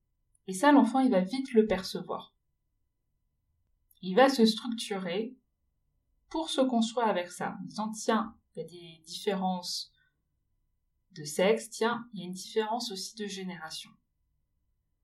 Et 0.47 0.53
ça, 0.53 0.71
l'enfant, 0.71 0.99
il 0.99 1.11
va 1.11 1.21
vite 1.21 1.53
le 1.53 1.67
percevoir. 1.67 2.35
Il 4.01 4.15
va 4.15 4.29
se 4.29 4.45
structurer 4.45 5.35
pour 6.29 6.49
se 6.49 6.61
construire 6.61 7.07
avec 7.07 7.31
ça, 7.31 7.55
en 7.61 7.65
disant, 7.65 7.91
tiens, 7.91 8.35
il 8.55 8.61
y 8.61 8.65
a 8.65 8.67
des 8.67 9.03
différences 9.05 9.91
de 11.11 11.23
sexe, 11.23 11.69
tiens, 11.69 12.07
il 12.13 12.19
y 12.19 12.23
a 12.23 12.25
une 12.25 12.33
différence 12.33 12.91
aussi 12.91 13.15
de 13.15 13.27
génération. 13.27 13.91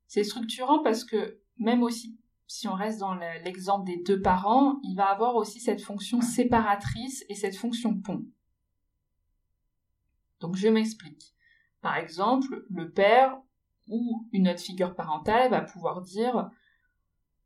C'est 0.07 0.23
structurant 0.23 0.81
parce 0.81 1.03
que 1.03 1.39
même 1.57 1.83
aussi 1.83 2.19
si 2.49 2.67
on 2.67 2.73
reste 2.73 2.99
dans 2.99 3.13
l'exemple 3.13 3.85
des 3.85 3.97
deux 3.97 4.19
parents, 4.19 4.79
il 4.83 4.95
va 4.95 5.05
avoir 5.05 5.35
aussi 5.35 5.59
cette 5.59 5.81
fonction 5.81 6.19
séparatrice 6.19 7.23
et 7.29 7.35
cette 7.35 7.55
fonction 7.55 8.01
pont. 8.01 8.25
Donc 10.39 10.55
je 10.55 10.67
m'explique. 10.67 11.35
Par 11.81 11.95
exemple, 11.95 12.65
le 12.71 12.91
père 12.91 13.39
ou 13.89 14.27
une 14.31 14.47
autre 14.47 14.59
figure 14.59 14.95
parentale 14.95 15.51
va 15.51 15.61
pouvoir 15.61 16.01
dire 16.01 16.49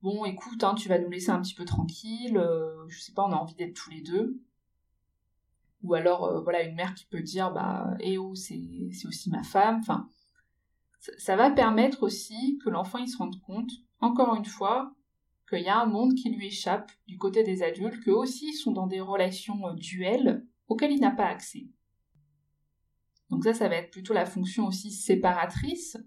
Bon, 0.02 0.26
écoute, 0.26 0.64
hein, 0.64 0.76
tu 0.76 0.90
vas 0.90 1.00
nous 1.00 1.10
laisser 1.10 1.30
un 1.30 1.42
petit 1.42 1.56
peu 1.56 1.64
tranquille, 1.64 2.38
euh, 2.38 2.86
je 2.90 3.00
sais 3.00 3.14
pas, 3.14 3.24
on 3.24 3.32
a 3.32 3.38
envie 3.38 3.56
d'être 3.56 3.74
tous 3.74 3.90
les 3.90 4.02
deux. 4.02 4.42
Ou 5.82 5.94
alors, 5.94 6.26
euh, 6.26 6.42
voilà, 6.42 6.64
une 6.64 6.76
mère 6.76 6.94
qui 6.94 7.06
peut 7.06 7.22
dire 7.22 7.52
Bah, 7.52 7.96
eh 8.02 8.18
oh, 8.18 8.36
c'est 8.36 8.60
aussi 9.06 9.30
ma 9.30 9.44
femme. 9.44 9.80
Enfin, 9.80 10.10
ça 11.18 11.36
va 11.36 11.52
permettre 11.52 12.04
aussi 12.04 12.60
que 12.64 12.70
l'enfant 12.70 12.98
il 12.98 13.08
se 13.08 13.18
rende 13.18 13.40
compte 13.42 13.72
encore 14.00 14.36
une 14.36 14.46
fois, 14.46 14.94
qu'il 15.50 15.62
y 15.62 15.70
a 15.70 15.80
un 15.80 15.86
monde 15.86 16.16
qui 16.16 16.30
lui 16.30 16.48
échappe 16.48 16.92
du 17.08 17.18
côté 17.18 17.44
des 17.44 17.64
adultes, 17.64 18.04
qu'eux 18.04 18.12
aussi 18.12 18.54
sont 18.54 18.72
dans 18.72 18.88
des 18.88 19.00
relations 19.00 19.68
euh, 19.68 19.74
duelles 19.74 20.46
auxquelles 20.68 20.92
il 20.92 21.00
n'a 21.00 21.12
pas 21.12 21.28
accès. 21.28 21.68
Donc 23.30 23.46
ça, 23.46 23.54
ça 23.54 23.70
va 23.70 23.78
être 23.78 23.92
plutôt 23.92 24.14
la 24.14 24.26
fonction 24.26 24.68
aussi 24.68 24.92
séparatrice, 24.92 25.98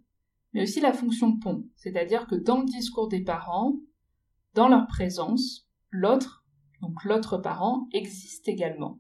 mais 0.57 0.63
aussi 0.63 0.81
la 0.81 0.95
fonction 0.95 1.37
pont, 1.37 1.69
c'est-à-dire 1.77 2.27
que 2.27 2.35
dans 2.35 2.61
le 2.61 2.65
discours 2.65 3.09
des 3.09 3.21
parents, 3.21 3.77
dans 4.55 4.69
leur 4.69 4.87
présence, 4.87 5.69
l'autre, 5.91 6.47
donc 6.81 7.05
l'autre 7.05 7.37
parent, 7.37 7.87
existe 7.93 8.49
également. 8.49 8.99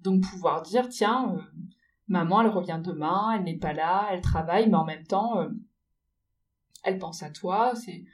Donc 0.00 0.22
pouvoir 0.22 0.60
dire, 0.60 0.90
tiens, 0.90 1.34
euh, 1.34 1.40
maman, 2.08 2.42
elle 2.42 2.48
revient 2.48 2.78
demain, 2.84 3.32
elle 3.34 3.44
n'est 3.44 3.56
pas 3.56 3.72
là, 3.72 4.06
elle 4.10 4.20
travaille, 4.20 4.68
mais 4.68 4.76
en 4.76 4.84
même 4.84 5.06
temps, 5.06 5.40
euh, 5.40 5.48
elle 6.84 6.98
pense 6.98 7.22
à 7.22 7.30
toi, 7.30 7.74
c'est 7.74 8.04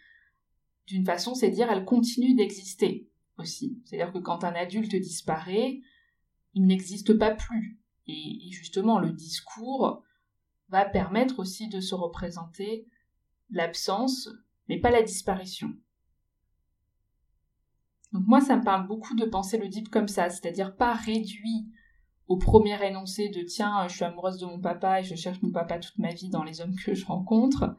d'une 0.87 1.05
façon, 1.05 1.35
c'est 1.35 1.51
dire 1.51 1.69
elle 1.73 1.85
continue 1.85 2.37
d'exister 2.37 3.09
aussi. 3.39 3.83
C'est-à-dire 3.87 4.13
que 4.13 4.21
quand 4.21 4.45
un 4.45 4.55
adulte 4.55 4.95
disparaît, 4.95 5.81
il 6.55 6.65
n'existe 6.65 7.19
pas 7.19 7.35
plus. 7.35 7.81
Et, 8.07 8.53
justement, 8.53 9.01
le 9.01 9.11
discours 9.11 10.05
va 10.69 10.85
permettre 10.85 11.39
aussi 11.39 11.69
de 11.69 11.81
se 11.81 11.95
représenter 11.95 12.87
l'absence, 13.51 14.29
mais 14.69 14.79
pas 14.79 14.91
la 14.91 15.03
disparition. 15.03 15.73
Donc 18.13 18.25
moi, 18.27 18.41
ça 18.41 18.57
me 18.57 18.65
parle 18.65 18.87
beaucoup 18.87 19.15
de 19.15 19.25
penser 19.25 19.59
le 19.59 19.69
DIP 19.69 19.91
comme 19.91 20.09
ça, 20.09 20.31
c'est-à-dire 20.31 20.75
pas 20.77 20.95
réduit 20.95 21.69
au 22.27 22.37
premier 22.37 22.83
énoncé 22.87 23.31
de 23.31 23.43
tiens, 23.43 23.89
je 23.89 23.95
suis 23.97 24.05
amoureuse 24.05 24.39
de 24.39 24.47
mon 24.47 24.61
papa 24.61 25.01
et 25.01 25.05
je 25.05 25.15
cherche 25.15 25.41
mon 25.43 25.51
papa 25.51 25.79
toute 25.79 25.99
ma 25.99 26.13
vie 26.13 26.29
dans 26.29 26.45
les 26.45 26.61
hommes 26.61 26.77
que 26.77 26.95
je 26.95 27.07
rencontre. 27.07 27.75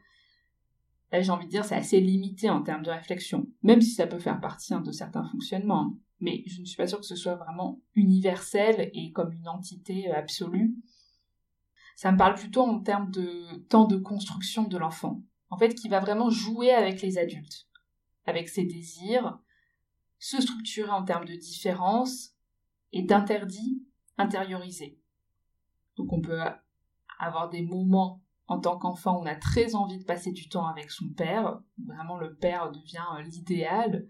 Là, 1.11 1.21
j'ai 1.21 1.31
envie 1.31 1.45
de 1.45 1.51
dire, 1.51 1.65
c'est 1.65 1.75
assez 1.75 1.99
limité 1.99 2.49
en 2.49 2.61
termes 2.61 2.83
de 2.83 2.91
réflexion, 2.91 3.47
même 3.63 3.81
si 3.81 3.91
ça 3.91 4.07
peut 4.07 4.19
faire 4.19 4.39
partie 4.39 4.73
hein, 4.73 4.81
de 4.81 4.91
certains 4.91 5.23
fonctionnements. 5.23 5.95
Mais 6.19 6.43
je 6.47 6.61
ne 6.61 6.65
suis 6.65 6.77
pas 6.77 6.87
sûre 6.87 6.99
que 6.99 7.05
ce 7.05 7.15
soit 7.15 7.35
vraiment 7.35 7.79
universel 7.95 8.91
et 8.93 9.11
comme 9.11 9.31
une 9.31 9.47
entité 9.47 10.09
euh, 10.09 10.15
absolue. 10.15 10.75
Ça 11.99 12.13
me 12.13 12.17
parle 12.17 12.35
plutôt 12.35 12.61
en 12.61 12.79
termes 12.79 13.11
de 13.11 13.57
temps 13.67 13.83
de 13.83 13.97
construction 13.97 14.63
de 14.63 14.77
l'enfant. 14.77 15.21
En 15.49 15.57
fait, 15.57 15.75
qui 15.75 15.89
va 15.89 15.99
vraiment 15.99 16.29
jouer 16.29 16.71
avec 16.71 17.01
les 17.01 17.17
adultes, 17.17 17.67
avec 18.25 18.47
ses 18.47 18.63
désirs, 18.63 19.37
se 20.17 20.41
structurer 20.41 20.91
en 20.91 21.03
termes 21.03 21.25
de 21.25 21.35
différence 21.35 22.35
et 22.93 23.01
d'interdits 23.03 23.83
intériorisés. 24.17 24.97
Donc 25.97 26.13
on 26.13 26.21
peut 26.21 26.39
avoir 27.19 27.49
des 27.49 27.63
moments 27.63 28.23
en 28.47 28.61
tant 28.61 28.77
qu'enfant, 28.77 29.19
on 29.19 29.25
a 29.25 29.35
très 29.35 29.75
envie 29.75 29.99
de 29.99 30.05
passer 30.05 30.31
du 30.31 30.47
temps 30.47 30.67
avec 30.67 30.91
son 30.91 31.09
père. 31.09 31.59
Vraiment, 31.85 32.17
le 32.17 32.33
père 32.33 32.71
devient 32.71 33.29
l'idéal, 33.29 34.07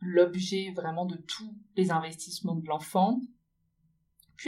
l'objet 0.00 0.72
vraiment 0.74 1.04
de 1.04 1.16
tous 1.16 1.54
les 1.76 1.90
investissements 1.90 2.54
de 2.54 2.66
l'enfant. 2.66 3.20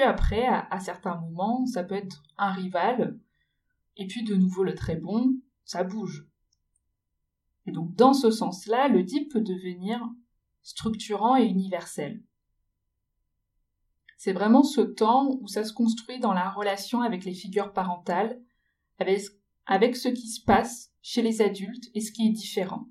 Après, 0.03 0.47
à, 0.47 0.81
certains 0.81 1.17
moments, 1.17 1.67
ça 1.67 1.85
peut 1.85 1.95
être 1.95 2.23
un 2.39 2.53
rival. 2.53 3.19
Et 3.97 4.07
puis 4.07 4.25
de 4.25 4.35
nouveau, 4.35 4.65
le 4.65 4.75
très 4.75 4.97
bon, 4.97 5.35
ça 5.65 5.85
bouge. 5.85 6.27
Et 7.67 7.73
donc, 7.73 7.95
dans 7.95 8.13
ce 8.13 8.31
sens-là, 8.31 8.89
le 8.89 9.03
DIP 9.03 9.33
peut 9.33 9.41
devenir 9.41 10.01
structurant 10.63 11.37
et 11.37 11.45
universel. 11.45 12.23
C'est 14.17 14.33
vraiment 14.33 14.63
ce 14.63 14.81
temps 14.81 15.39
où 15.41 15.49
ça 15.49 15.65
se 15.65 15.73
construit 15.73 16.21
dans 16.21 16.33
la 16.33 16.49
relation 16.51 17.03
avec 17.03 17.25
les 17.25 17.35
figures 17.35 17.73
parentales 17.73 18.41
avec, 18.99 19.97
ce 19.97 20.09
qui 20.09 20.29
se 20.29 20.43
passe 20.43 20.93
chez 21.03 21.23
les 21.23 21.43
adultes 21.43 21.91
et 21.95 22.01
ce 22.01 22.13
qui 22.13 22.27
est 22.27 22.33
différent. 22.33 22.89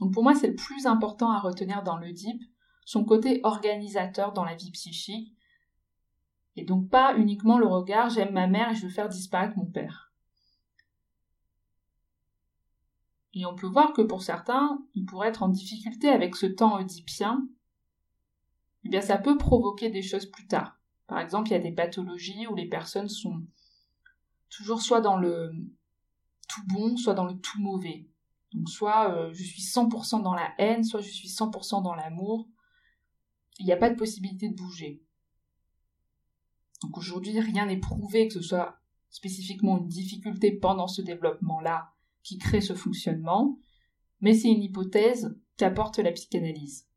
Donc 0.00 0.12
pour 0.12 0.22
moi, 0.22 0.34
c'est 0.34 0.48
le 0.48 0.54
plus 0.54 0.86
important 0.86 1.30
à 1.30 1.40
retenir 1.40 1.82
dans 1.82 1.98
le 1.98 2.12
DIP, 2.12 2.42
son 2.90 3.04
côté 3.04 3.38
organisateur 3.44 4.32
dans 4.32 4.44
la 4.44 4.56
vie 4.56 4.72
psychique, 4.72 5.32
et 6.56 6.64
donc 6.64 6.90
pas 6.90 7.16
uniquement 7.16 7.56
le 7.56 7.68
regard 7.68 8.10
j'aime 8.10 8.32
ma 8.32 8.48
mère 8.48 8.70
et 8.70 8.74
je 8.74 8.82
veux 8.82 8.92
faire 8.92 9.08
disparaître 9.08 9.56
mon 9.56 9.64
père. 9.64 10.12
Et 13.32 13.46
on 13.46 13.54
peut 13.54 13.68
voir 13.68 13.92
que 13.92 14.02
pour 14.02 14.24
certains, 14.24 14.84
ils 14.94 15.06
pourraient 15.06 15.28
être 15.28 15.44
en 15.44 15.50
difficulté 15.50 16.08
avec 16.08 16.34
ce 16.34 16.46
temps 16.46 16.80
oedipien, 16.80 17.46
eh 18.84 18.88
bien 18.88 19.00
ça 19.00 19.18
peut 19.18 19.38
provoquer 19.38 19.90
des 19.90 20.02
choses 20.02 20.26
plus 20.26 20.48
tard. 20.48 20.76
Par 21.06 21.20
exemple, 21.20 21.50
il 21.50 21.52
y 21.52 21.56
a 21.56 21.60
des 21.60 21.70
pathologies 21.70 22.48
où 22.48 22.56
les 22.56 22.66
personnes 22.66 23.08
sont 23.08 23.40
toujours 24.48 24.82
soit 24.82 25.00
dans 25.00 25.16
le 25.16 25.52
tout 26.48 26.66
bon, 26.66 26.96
soit 26.96 27.14
dans 27.14 27.26
le 27.26 27.38
tout 27.38 27.60
mauvais. 27.60 28.08
Donc 28.52 28.68
soit 28.68 29.14
euh, 29.14 29.32
je 29.32 29.44
suis 29.44 29.62
100% 29.62 30.24
dans 30.24 30.34
la 30.34 30.52
haine, 30.58 30.82
soit 30.82 31.02
je 31.02 31.10
suis 31.10 31.28
100% 31.28 31.84
dans 31.84 31.94
l'amour. 31.94 32.48
Il 33.60 33.66
n'y 33.66 33.72
a 33.72 33.76
pas 33.76 33.90
de 33.90 33.96
possibilité 33.96 34.48
de 34.48 34.56
bouger. 34.56 35.02
Donc 36.82 36.98
aujourd'hui, 36.98 37.38
rien 37.38 37.66
n'est 37.66 37.78
prouvé 37.78 38.26
que 38.26 38.34
ce 38.34 38.42
soit 38.42 38.80
spécifiquement 39.10 39.78
une 39.78 39.86
difficulté 39.86 40.52
pendant 40.52 40.88
ce 40.88 41.02
développement-là 41.02 41.92
qui 42.22 42.38
crée 42.38 42.60
ce 42.60 42.74
fonctionnement, 42.74 43.58
mais 44.20 44.34
c'est 44.34 44.50
une 44.50 44.62
hypothèse 44.62 45.38
qu'apporte 45.56 45.98
la 45.98 46.12
psychanalyse. 46.12 46.88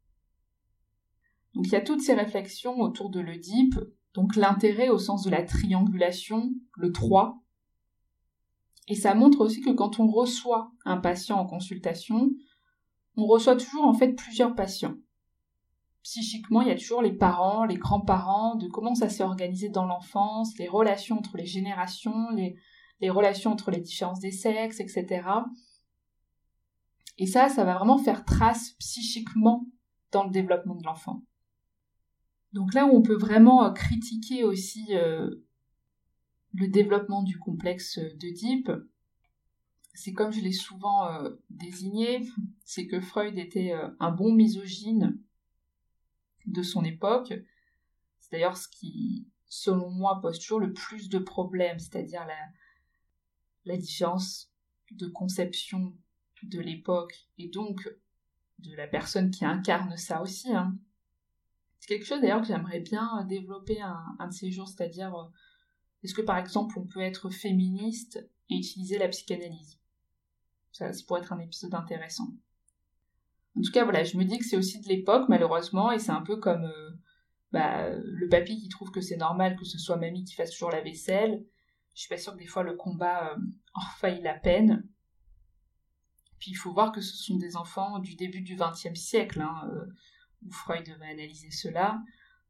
Donc 1.54 1.68
il 1.68 1.74
y 1.74 1.76
a 1.76 1.82
toutes 1.82 2.02
ces 2.02 2.14
réflexions 2.14 2.80
autour 2.80 3.12
de 3.12 3.20
l'Oedipe 3.20 3.78
donc 4.14 4.36
l'intérêt 4.36 4.90
au 4.90 5.00
sens 5.00 5.24
de 5.24 5.32
la 5.32 5.44
triangulation, 5.44 6.54
le 6.76 6.92
3. 6.92 7.42
Et 8.88 8.96
ça 8.96 9.16
montre 9.16 9.42
aussi 9.42 9.62
que 9.62 9.72
quand 9.72 10.00
on 10.00 10.08
reçoit 10.08 10.72
un 10.86 10.98
patient 10.98 11.40
en 11.40 11.46
consultation, 11.46 12.32
on 13.16 13.26
reçoit 13.26 13.56
toujours 13.56 13.86
en 13.86 13.94
fait 13.94 14.14
plusieurs 14.14 14.56
patients. 14.56 14.96
Psychiquement, 16.04 16.62
il 16.62 16.68
y 16.68 16.72
a 16.72 16.76
toujours 16.76 17.02
les 17.02 17.14
parents, 17.14 17.64
les 17.64 17.78
grands-parents, 17.78 18.56
de 18.56 18.68
comment 18.68 18.94
ça 18.94 19.08
s'est 19.08 19.24
organisé 19.24 19.70
dans 19.70 19.86
l'enfance, 19.86 20.58
les 20.58 20.68
relations 20.68 21.18
entre 21.18 21.38
les 21.38 21.46
générations, 21.46 22.30
les, 22.32 22.58
relations 23.10 23.52
entre 23.52 23.72
les 23.72 23.80
différences 23.80 24.20
des 24.20 24.32
sexes, 24.32 24.82
etc. 24.82 25.28
Et 27.18 27.26
ça, 27.26 27.48
ça 27.48 27.64
va 27.64 27.76
vraiment 27.76 27.98
faire 27.98 28.26
trace 28.26 28.72
psychiquement 28.80 29.66
dans 30.12 30.26
le 30.26 30.30
développement 30.30 30.76
de 30.76 30.84
l'enfant. 30.84 31.24
Donc 32.52 32.74
là 32.74 32.86
où 32.86 32.90
on 32.90 33.02
peut 33.02 33.18
vraiment 33.18 33.66
euh, 33.66 33.72
critiquer 33.72 34.44
aussi 34.44 34.88
euh, 34.92 35.30
le 36.54 36.68
développement 36.68 37.24
du 37.24 37.40
complexe 37.40 37.98
d'Oedipe, 38.20 38.72
c'est 39.94 40.12
comme 40.12 40.32
je 40.32 40.42
l'ai 40.42 40.52
souvent 40.52 41.08
euh, 41.08 41.30
désigné, 41.50 42.28
c'est 42.66 42.88
que 42.88 43.00
Freud 43.00 43.38
était 43.38 43.74
un 44.00 44.12
bon 44.12 44.34
misogyne 44.34 45.18
de 46.46 46.64
son 46.64 46.84
époque. 46.84 47.34
C'est 48.20 48.32
d'ailleurs 48.32 48.58
ce 48.58 48.68
qui, 48.68 49.28
selon 49.46 49.90
moi, 49.90 50.20
pose 50.22 50.40
toujours 50.40 50.60
le 50.60 50.74
plus 50.74 51.10
de 51.10 51.20
problèmes, 51.20 51.80
c'est-à-dire 51.80 52.26
la, 52.26 52.38
la 53.66 53.78
différence 53.78 54.52
de 54.92 55.08
conception 55.08 55.96
de 56.44 56.60
l'époque 56.60 57.28
et 57.38 57.48
donc 57.48 57.90
de 58.60 58.76
la 58.76 58.88
personne 58.88 59.32
qui 59.32 59.46
incarne 59.46 59.98
ça 59.98 60.22
aussi. 60.22 60.54
Hein. 60.54 60.78
C'est 61.80 61.88
quelque 61.88 62.06
chose 62.06 62.22
d'ailleurs 62.22 62.42
que 62.42 62.48
j'aimerais 62.48 62.80
bien 62.80 63.26
développer 63.26 63.82
un, 63.82 64.28
de 64.28 64.34
ces 64.34 64.52
jours, 64.52 64.68
c'est-à-dire 64.68 65.14
euh, 65.16 65.26
est-ce 66.04 66.14
que 66.14 66.22
par 66.22 66.38
exemple 66.38 66.78
on 66.80 66.86
peut 66.86 67.02
être 67.02 67.30
féministe 67.30 68.26
et 68.50 68.56
utiliser 68.58 68.98
la 68.98 69.10
psychanalyse? 69.10 69.80
Ça, 70.72 70.90
pourrait 71.08 71.22
être 71.22 71.34
un 71.34 71.40
épisode 71.40 71.76
intéressant. 71.76 72.30
En 73.58 73.62
tout 73.62 73.72
cas, 73.72 73.84
voilà, 73.84 74.04
je 74.04 74.18
me 74.18 74.24
dis 74.24 74.40
que 74.40 74.46
c'est 74.46 74.58
aussi 74.58 74.82
de 74.82 74.88
l'époque, 74.88 75.30
malheureusement, 75.30 75.92
et 75.92 76.00
c'est 76.00 76.12
un 76.12 76.22
peu 76.22 76.38
comme 76.38 76.66
euh, 76.66 76.90
bah, 77.52 77.90
le 77.90 78.28
papy 78.30 78.60
qui 78.60 78.70
trouve 78.70 78.92
que 78.92 79.02
c'est 79.02 79.18
normal 79.18 79.56
que 79.56 79.66
ce 79.66 79.78
soit 79.78 79.98
mamie 79.98 80.24
qui 80.24 80.34
fasse 80.34 80.52
toujours 80.52 80.72
la 80.72 80.82
vaisselle. 80.82 81.46
Je 81.94 82.02
suis 82.02 82.10
pas 82.10 82.18
sûre 82.18 82.34
que 82.34 82.40
des 82.40 82.48
fois 82.48 82.64
le 82.64 82.76
combat 82.76 83.36
en 83.74 83.82
faille 84.00 84.22
la 84.22 84.34
peine. 84.34 84.88
Puis 86.40 86.52
il 86.52 86.56
faut 86.56 86.74
voir 86.74 86.92
que 86.92 87.00
ce 87.00 87.16
sont 87.16 87.38
des 87.38 87.56
enfants 87.56 88.00
du 88.00 88.16
début 88.16 88.42
du 88.42 88.56
XXe 88.56 89.00
siècle. 89.00 89.42
Hein, 89.42 89.70
où 90.46 90.52
Freud 90.52 90.88
va 91.00 91.06
analyser 91.06 91.52
cela. 91.52 92.02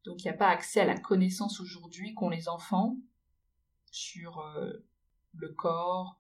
Donc 0.06 0.24
il 0.24 0.28
n'y 0.28 0.34
a 0.34 0.38
pas 0.38 0.50
accès 0.50 0.82
à 0.82 0.86
la 0.86 0.98
connaissance 0.98 1.60
aujourd'hui 1.60 2.13
qu'ont 2.13 2.30
les 2.30 2.50
enfants 2.50 2.98
sur 3.92 4.39
euh, 4.39 4.72
le 5.34 5.50
corps, 5.50 6.20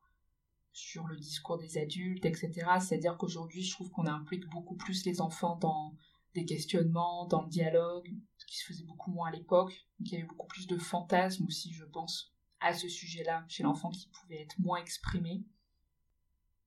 sur 0.73 1.05
le 1.05 1.15
discours 1.15 1.57
des 1.57 1.77
adultes, 1.77 2.25
etc. 2.25 2.51
C'est-à-dire 2.79 3.15
qu'aujourd'hui, 3.17 3.63
je 3.63 3.71
trouve 3.71 3.91
qu'on 3.91 4.07
implique 4.07 4.47
beaucoup 4.49 4.75
plus 4.75 5.05
les 5.05 5.21
enfants 5.21 5.55
dans 5.55 5.95
des 6.33 6.45
questionnements, 6.45 7.27
dans 7.27 7.43
le 7.43 7.49
dialogue, 7.49 8.11
ce 8.37 8.45
qui 8.47 8.57
se 8.57 8.65
faisait 8.65 8.83
beaucoup 8.83 9.11
moins 9.11 9.29
à 9.29 9.31
l'époque. 9.31 9.71
Donc 9.99 10.11
il 10.11 10.13
y 10.13 10.17
avait 10.17 10.27
beaucoup 10.27 10.47
plus 10.47 10.65
de 10.65 10.77
fantasmes 10.77 11.45
aussi, 11.45 11.71
je 11.71 11.85
pense, 11.85 12.33
à 12.59 12.73
ce 12.73 12.89
sujet-là, 12.89 13.45
chez 13.47 13.61
l'enfant 13.61 13.91
qui 13.91 14.09
pouvait 14.09 14.41
être 14.41 14.59
moins 14.59 14.79
exprimé. 14.79 15.45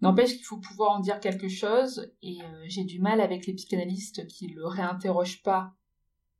N'empêche 0.02 0.34
qu'il 0.34 0.44
faut 0.44 0.58
pouvoir 0.58 0.92
en 0.92 1.00
dire 1.00 1.18
quelque 1.18 1.48
chose, 1.48 2.12
et 2.22 2.40
euh, 2.42 2.64
j'ai 2.66 2.84
du 2.84 3.00
mal 3.00 3.20
avec 3.20 3.46
les 3.46 3.54
psychanalystes 3.54 4.26
qui 4.28 4.46
le 4.46 4.66
réinterrogent 4.66 5.42
pas 5.42 5.74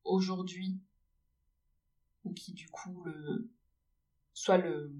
aujourd'hui, 0.04 0.78
ou 2.22 2.32
qui 2.32 2.52
du 2.52 2.68
coup 2.68 3.02
le, 3.04 3.50
soit 4.34 4.58
le, 4.58 4.94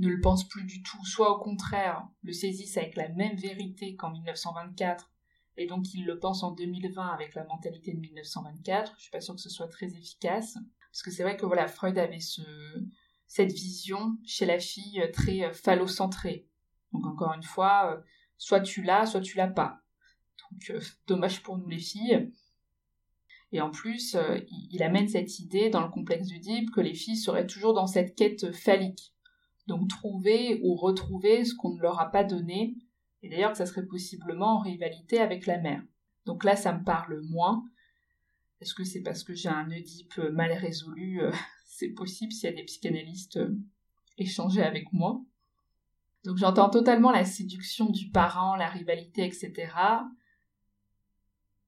ne 0.00 0.08
le 0.08 0.20
pensent 0.20 0.48
plus 0.48 0.64
du 0.64 0.82
tout, 0.82 1.04
soit 1.04 1.36
au 1.36 1.42
contraire 1.42 2.06
le 2.22 2.32
saisissent 2.32 2.76
avec 2.76 2.96
la 2.96 3.08
même 3.10 3.36
vérité 3.36 3.96
qu'en 3.96 4.10
1924, 4.10 5.10
et 5.56 5.66
donc 5.66 5.94
ils 5.94 6.04
le 6.04 6.18
pensent 6.18 6.42
en 6.42 6.52
2020 6.52 7.06
avec 7.06 7.34
la 7.34 7.44
mentalité 7.44 7.92
de 7.92 8.00
1924. 8.00 8.94
Je 8.96 9.02
suis 9.02 9.10
pas 9.10 9.20
sûre 9.20 9.34
que 9.34 9.40
ce 9.40 9.50
soit 9.50 9.68
très 9.68 9.86
efficace, 9.86 10.58
parce 10.90 11.02
que 11.02 11.10
c'est 11.10 11.22
vrai 11.22 11.36
que 11.36 11.46
voilà, 11.46 11.68
Freud 11.68 11.98
avait 11.98 12.20
ce, 12.20 12.42
cette 13.26 13.52
vision 13.52 14.16
chez 14.24 14.46
la 14.46 14.58
fille 14.58 15.02
très 15.12 15.44
euh, 15.44 15.52
phallocentrée 15.52 16.50
donc 16.92 17.06
encore 17.06 17.34
une 17.34 17.42
fois, 17.42 17.94
euh, 17.94 18.00
soit 18.38 18.60
tu 18.60 18.82
l'as, 18.82 19.06
soit 19.06 19.20
tu 19.20 19.36
l'as 19.36 19.48
pas. 19.48 19.80
Donc 20.38 20.70
euh, 20.70 20.80
dommage 21.06 21.42
pour 21.42 21.58
nous 21.58 21.68
les 21.68 21.78
filles. 21.78 22.30
Et 23.52 23.60
en 23.60 23.70
plus, 23.70 24.14
euh, 24.14 24.38
il, 24.70 24.82
amène 24.82 25.08
cette 25.08 25.40
idée 25.40 25.70
dans 25.70 25.82
le 25.82 25.90
complexe 25.90 26.28
d'Oedipe 26.28 26.70
que 26.70 26.80
les 26.80 26.94
filles 26.94 27.16
seraient 27.16 27.46
toujours 27.46 27.74
dans 27.74 27.88
cette 27.88 28.14
quête 28.14 28.52
phallique. 28.52 29.12
Donc 29.66 29.88
trouver 29.88 30.60
ou 30.62 30.74
retrouver 30.74 31.44
ce 31.44 31.54
qu'on 31.54 31.74
ne 31.74 31.80
leur 31.80 32.00
a 32.00 32.10
pas 32.10 32.24
donné, 32.24 32.76
et 33.22 33.28
d'ailleurs 33.28 33.52
que 33.52 33.58
ça 33.58 33.66
serait 33.66 33.86
possiblement 33.86 34.56
en 34.56 34.60
rivalité 34.60 35.18
avec 35.20 35.46
la 35.46 35.58
mère. 35.58 35.82
Donc 36.26 36.44
là, 36.44 36.56
ça 36.56 36.72
me 36.72 36.84
parle 36.84 37.20
moins. 37.22 37.64
Est-ce 38.60 38.74
que 38.74 38.84
c'est 38.84 39.02
parce 39.02 39.24
que 39.24 39.34
j'ai 39.34 39.48
un 39.48 39.70
Oedipe 39.70 40.18
mal 40.32 40.52
résolu 40.52 41.20
C'est 41.66 41.90
possible 41.90 42.32
s'il 42.32 42.50
y 42.50 42.52
a 42.52 42.56
des 42.56 42.64
psychanalystes 42.64 43.38
échanger 44.20 44.62
avec 44.62 44.92
moi. 44.92 45.20
Donc 46.24 46.36
j'entends 46.36 46.68
totalement 46.68 47.10
la 47.10 47.24
séduction 47.24 47.88
du 47.88 48.10
parent, 48.10 48.54
la 48.54 48.68
rivalité, 48.68 49.24
etc. 49.24 49.72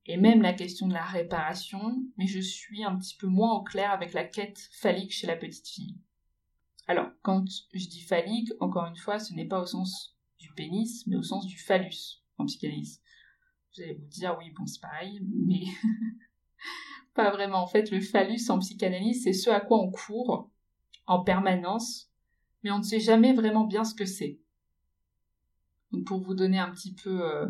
Et 0.07 0.17
même 0.17 0.43
la 0.43 0.53
question 0.53 0.89
de 0.89 0.93
la 0.93 1.05
réparation, 1.05 2.05
mais 2.19 2.27
je 2.27 2.41
suis 2.41 2.85
un 2.85 2.97
petit 2.97 3.17
peu 3.17 3.29
moins 3.29 3.53
au 3.53 3.63
clair 3.63 3.91
avec 3.93 4.13
la 4.13 4.25
quête 4.25 4.69
phallique 4.73 5.13
chez 5.13 5.27
la 5.27 5.37
petite 5.37 5.69
fille. 5.69 5.97
Alors, 6.89 7.11
quand 7.23 7.45
je 7.73 7.87
dis 7.87 8.03
phallique, 8.03 8.53
encore 8.61 8.87
une 8.87 8.97
fois, 8.97 9.19
ce 9.19 9.33
n'est 9.35 9.47
pas 9.47 9.61
au 9.61 9.67
sens 9.67 10.17
du 10.39 10.53
pénis, 10.53 11.07
mais 11.07 11.17
au 11.17 11.23
sens 11.23 11.47
du 11.47 11.59
phallus 11.59 12.23
en 12.39 12.47
psychanalyse. 12.47 13.01
Vous 13.75 13.83
allez 13.83 13.95
vous 13.95 14.07
dire, 14.07 14.37
oui, 14.39 14.51
bon, 14.51 14.67
c'est 14.67 14.81
pareil, 14.81 15.21
mais 15.23 15.65
pas 17.15 17.31
vraiment. 17.31 17.63
En 17.63 17.67
fait, 17.67 17.91
le 17.91 18.01
phallus 18.01 18.51
en 18.51 18.59
psychanalyse, 18.59 19.23
c'est 19.23 19.33
ce 19.33 19.51
à 19.51 19.61
quoi 19.61 19.79
on 19.79 19.91
court 19.91 20.51
en 21.07 21.23
permanence, 21.23 22.11
mais 22.63 22.71
on 22.71 22.79
ne 22.79 22.85
sait 22.85 23.01
jamais 23.01 23.33
vraiment 23.33 23.65
bien 23.65 23.85
ce 23.85 23.95
que 23.95 24.07
c'est. 24.07 24.39
pour 26.07 26.21
vous 26.21 26.35
donner 26.35 26.59
un 26.59 26.71
petit 26.71 26.95
peu 26.95 27.23
euh, 27.23 27.47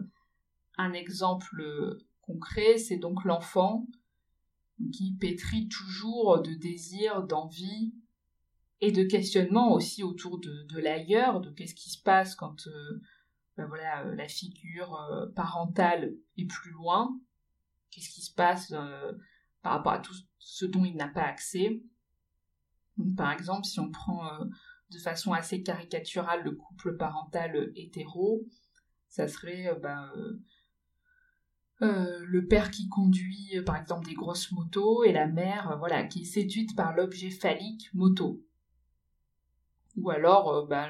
un 0.77 0.93
exemple 0.93 1.61
euh, 1.61 1.99
concret, 2.23 2.79
c'est 2.79 2.97
donc 2.97 3.25
l'enfant 3.25 3.87
qui 4.93 5.13
pétrit 5.13 5.69
toujours 5.69 6.41
de 6.43 6.55
désir, 6.55 7.23
d'envie 7.23 7.95
et 8.83 8.93
de 8.93 9.03
questionnement 9.05 9.73
aussi 9.73 10.03
autour 10.03 10.39
de, 10.39 10.79
l'ailleurs, 10.79 11.41
de 11.41 11.51
qu'est-ce 11.51 11.75
qui 11.75 11.89
se 11.89 12.03
passe 12.03 12.35
quand 12.35 12.67
euh, 12.67 13.01
ben 13.57 13.67
voilà, 13.67 14.05
la 14.05 14.29
figure 14.29 14.99
parentale 15.35 16.13
est 16.37 16.47
plus 16.47 16.73
loin, 16.73 17.19
qu'est-ce 17.91 18.11
qui 18.11 18.23
se 18.23 18.35
passe 18.35 18.75
par 19.63 19.73
rapport 19.73 19.93
à 19.93 19.99
tout 19.99 20.15
ce 20.39 20.67
dont 20.67 20.85
il 20.85 20.97
n'a 20.97 21.09
pas 21.09 21.23
accès. 21.23 21.83
par 23.17 23.31
exemple, 23.33 23.67
si 23.67 23.79
on 23.79 23.91
prend 23.91 24.23
de 24.91 24.99
façon 24.99 25.33
assez 25.33 25.63
caricaturale 25.63 26.43
le 26.45 26.53
couple 26.53 26.97
parental 26.97 27.73
hétéro, 27.77 28.47
ça 29.13 29.29
serait 29.29 29.69
euh, 29.69 29.75
ben, 29.75 30.11
euh, 30.17 30.41
euh, 31.83 32.25
le 32.25 32.47
père 32.47 32.71
qui 32.71 32.89
conduit 32.89 33.61
par 33.67 33.77
exemple 33.77 34.07
des 34.07 34.15
grosses 34.15 34.51
motos 34.53 35.05
et 35.05 35.13
la 35.13 35.27
mère 35.27 35.77
voilà 35.79 36.05
qui 36.05 36.23
est 36.23 36.25
séduite 36.25 36.75
par 36.75 36.95
l'objet 36.95 37.31
phallique 37.31 37.91
moto. 37.93 38.43
Ou 39.97 40.11
alors 40.11 40.67
ben, 40.67 40.89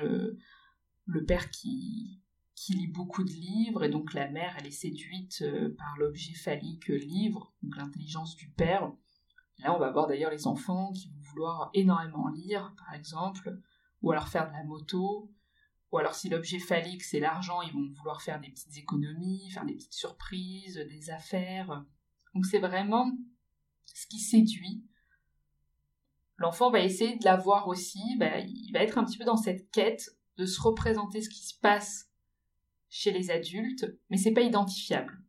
le, 1.06 1.24
père 1.24 1.50
qui, 1.50 2.20
qui 2.54 2.74
lit 2.74 2.88
beaucoup 2.88 3.24
de 3.24 3.30
livres 3.30 3.84
et 3.84 3.88
donc 3.88 4.14
la 4.14 4.28
mère 4.28 4.56
elle 4.58 4.66
est 4.66 4.70
séduite 4.70 5.44
par 5.76 5.96
l'objet 5.98 6.34
phallique 6.34 6.88
livre, 6.88 7.52
donc 7.62 7.76
l'intelligence 7.76 8.36
du 8.36 8.48
père. 8.48 8.92
Là 9.58 9.74
on 9.74 9.78
va 9.78 9.90
voir 9.90 10.06
d'ailleurs 10.06 10.30
les 10.30 10.46
enfants 10.46 10.92
qui 10.92 11.08
vont 11.08 11.20
vouloir 11.20 11.70
énormément 11.74 12.28
lire 12.28 12.74
par 12.76 12.94
exemple 12.94 13.58
ou 14.02 14.10
alors 14.10 14.28
faire 14.28 14.48
de 14.48 14.52
la 14.52 14.64
moto, 14.64 15.30
ou 15.92 15.98
alors 15.98 16.14
si 16.14 16.28
l'objet 16.28 16.58
phallique 16.58 17.02
c'est 17.02 17.20
l'argent, 17.20 17.60
ils 17.62 17.72
vont 17.72 17.88
vouloir 17.92 18.22
faire 18.22 18.40
des 18.40 18.48
petites 18.48 18.76
économies, 18.78 19.50
faire 19.50 19.66
des 19.66 19.74
petites 19.74 19.92
surprises, 19.92 20.76
des 20.76 21.10
affaires. 21.10 21.84
Donc 22.34 22.46
c'est 22.46 22.58
vraiment 22.58 23.10
ce 23.84 24.06
qui 24.06 24.18
séduit. 24.18 24.84
L'enfant 26.42 26.72
va 26.72 26.81
essayer 26.81 27.16
de 27.16 27.24
l'avoir 27.24 27.68
aussi, 27.68 28.16
bah, 28.18 28.40
il 28.40 28.72
va 28.72 28.81
être 28.81 28.98
un 28.98 29.05
petit 29.05 29.16
peu 29.16 29.22
dans 29.22 29.37
cette 29.37 29.70
quête 29.70 30.11
de 30.38 30.44
se 30.44 30.61
représenter 30.61 31.22
ce 31.22 31.28
qui 31.28 31.46
se 31.46 31.55
passe 31.55 32.11
chez 32.90 33.12
les 33.12 33.31
adultes, 33.31 33.87
mais 34.11 34.16
c'est 34.16 34.33
pas 34.33 34.40
identifiable. 34.40 35.22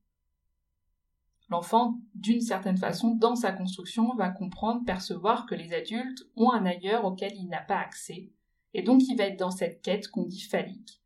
L'enfant, 1.49 1.99
d'une 2.15 2.41
certaine 2.41 2.80
façon, 2.80 3.13
dans 3.13 3.36
sa 3.36 3.52
construction, 3.52 4.15
va 4.15 4.32
comprendre, 4.32 4.86
percevoir 4.86 5.45
que 5.45 5.54
les 5.54 5.71
adultes 5.71 6.23
ont 6.36 6.52
un 6.52 6.65
ailleurs 6.65 7.06
auquel 7.06 7.34
il 7.36 7.47
n'a 7.47 7.62
pas 7.62 7.78
accès, 7.78 8.32
et 8.73 8.82
donc 8.82 9.04
il 9.08 9.15
va 9.15 9.26
être 9.26 9.38
dans 9.38 9.52
cette 9.52 9.84
quête 9.84 10.08
qu'on 10.08 10.26
dit 10.26 10.41
phallique, 10.41 10.99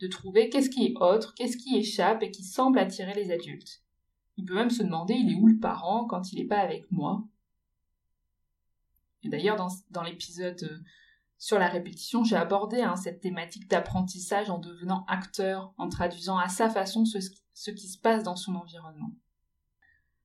de 0.00 0.08
trouver 0.08 0.50
qu'est-ce 0.50 0.68
qui 0.68 0.84
est 0.84 1.00
autre, 1.00 1.32
qu'est-ce 1.34 1.56
qui 1.56 1.76
échappe 1.76 2.24
et 2.24 2.32
qui 2.32 2.42
semble 2.42 2.80
attirer 2.80 3.14
les 3.14 3.30
adultes. 3.30 3.84
Il 4.36 4.46
peut 4.46 4.56
même 4.56 4.70
se 4.70 4.82
demander 4.82 5.14
il 5.14 5.30
est 5.30 5.36
où 5.36 5.46
le 5.46 5.60
parent 5.60 6.06
quand 6.06 6.32
il 6.32 6.40
n'est 6.40 6.48
pas 6.48 6.58
avec 6.58 6.90
moi? 6.90 7.24
D'ailleurs, 9.28 9.56
dans, 9.90 10.02
l'épisode 10.02 10.62
euh, 10.62 10.78
sur 11.38 11.58
la 11.58 11.68
répétition, 11.68 12.24
j'ai 12.24 12.36
abordé 12.36 12.80
hein, 12.80 12.96
cette 12.96 13.20
thématique 13.20 13.68
d'apprentissage 13.68 14.50
en 14.50 14.58
devenant 14.58 15.04
acteur, 15.06 15.72
en 15.78 15.88
traduisant 15.88 16.38
à 16.38 16.48
sa 16.48 16.70
façon 16.70 17.04
ce 17.04 17.70
qui 17.70 17.88
se 17.88 17.98
passe 17.98 18.22
dans 18.22 18.36
son 18.36 18.54
environnement. 18.54 19.12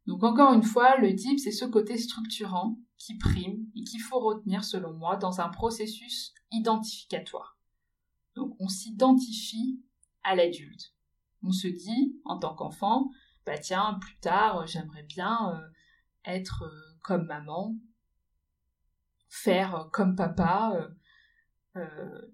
Donc 0.08 0.24
encore 0.24 0.54
une 0.54 0.64
fois, 0.64 0.98
le 0.98 1.16
type, 1.16 1.40
c'est 1.40 1.52
ce 1.52 1.66
côté 1.66 1.98
structurant 1.98 2.78
qui 2.98 3.18
prime 3.18 3.68
et 3.76 3.84
qu'il 3.84 4.02
faut 4.02 4.20
retenir 4.20 4.64
selon 4.64 4.94
moi 4.94 5.16
dans 5.16 5.42
un 5.42 5.50
processus 5.50 6.34
identificatoire. 6.52 7.58
Donc 8.36 8.56
on 8.60 8.68
s'identifie 8.68 9.80
à 10.24 10.36
l'adulte. 10.36 10.94
On 11.44 11.52
se 11.52 11.68
dit, 11.68 12.16
en 12.26 12.38
tant 12.38 12.56
qu'enfant, 12.56 13.10
bah 13.46 13.58
tiens, 13.58 13.98
plus 14.00 14.18
tard, 14.20 14.68
j'aimerais 14.68 15.04
bien 15.04 15.54
euh, 15.56 15.68
être 16.26 16.64
euh, 16.64 16.98
comme 17.04 17.26
maman, 17.26 17.76
faire 19.32 19.76
euh, 19.76 19.84
comme 19.92 20.16
papa, 20.16 20.90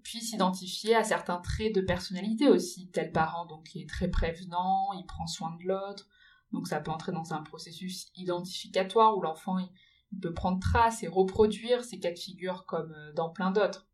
puis 0.02 0.20
s'identifier 0.20 0.96
à 0.96 1.04
certains 1.04 1.38
traits 1.38 1.72
de 1.72 1.80
personnalité 1.80 2.48
aussi, 2.48 2.90
tel 2.90 3.12
parent 3.12 3.46
donc 3.46 3.66
qui 3.66 3.80
est 3.80 3.88
très 3.88 4.08
prévenant, 4.08 4.92
il 4.94 5.06
prend 5.06 5.28
soin 5.28 5.56
de 5.62 5.68
l'autre, 5.68 6.08
donc 6.52 6.66
ça 6.66 6.80
peut 6.80 6.90
entrer 6.90 7.12
dans 7.12 7.32
un 7.34 7.42
processus 7.42 8.10
identificatoire 8.14 9.16
où 9.16 9.22
l'enfant 9.22 9.58
il, 9.58 9.70
peut 10.20 10.32
prendre 10.32 10.58
trace 10.58 11.02
et 11.02 11.08
reproduire 11.08 11.84
ces 11.84 12.00
cas 12.00 12.10
de 12.10 12.18
figure 12.18 12.64
comme 12.64 12.92
euh, 12.92 13.12
dans 13.12 13.28
plein 13.28 13.50
d'autres. 13.50 13.86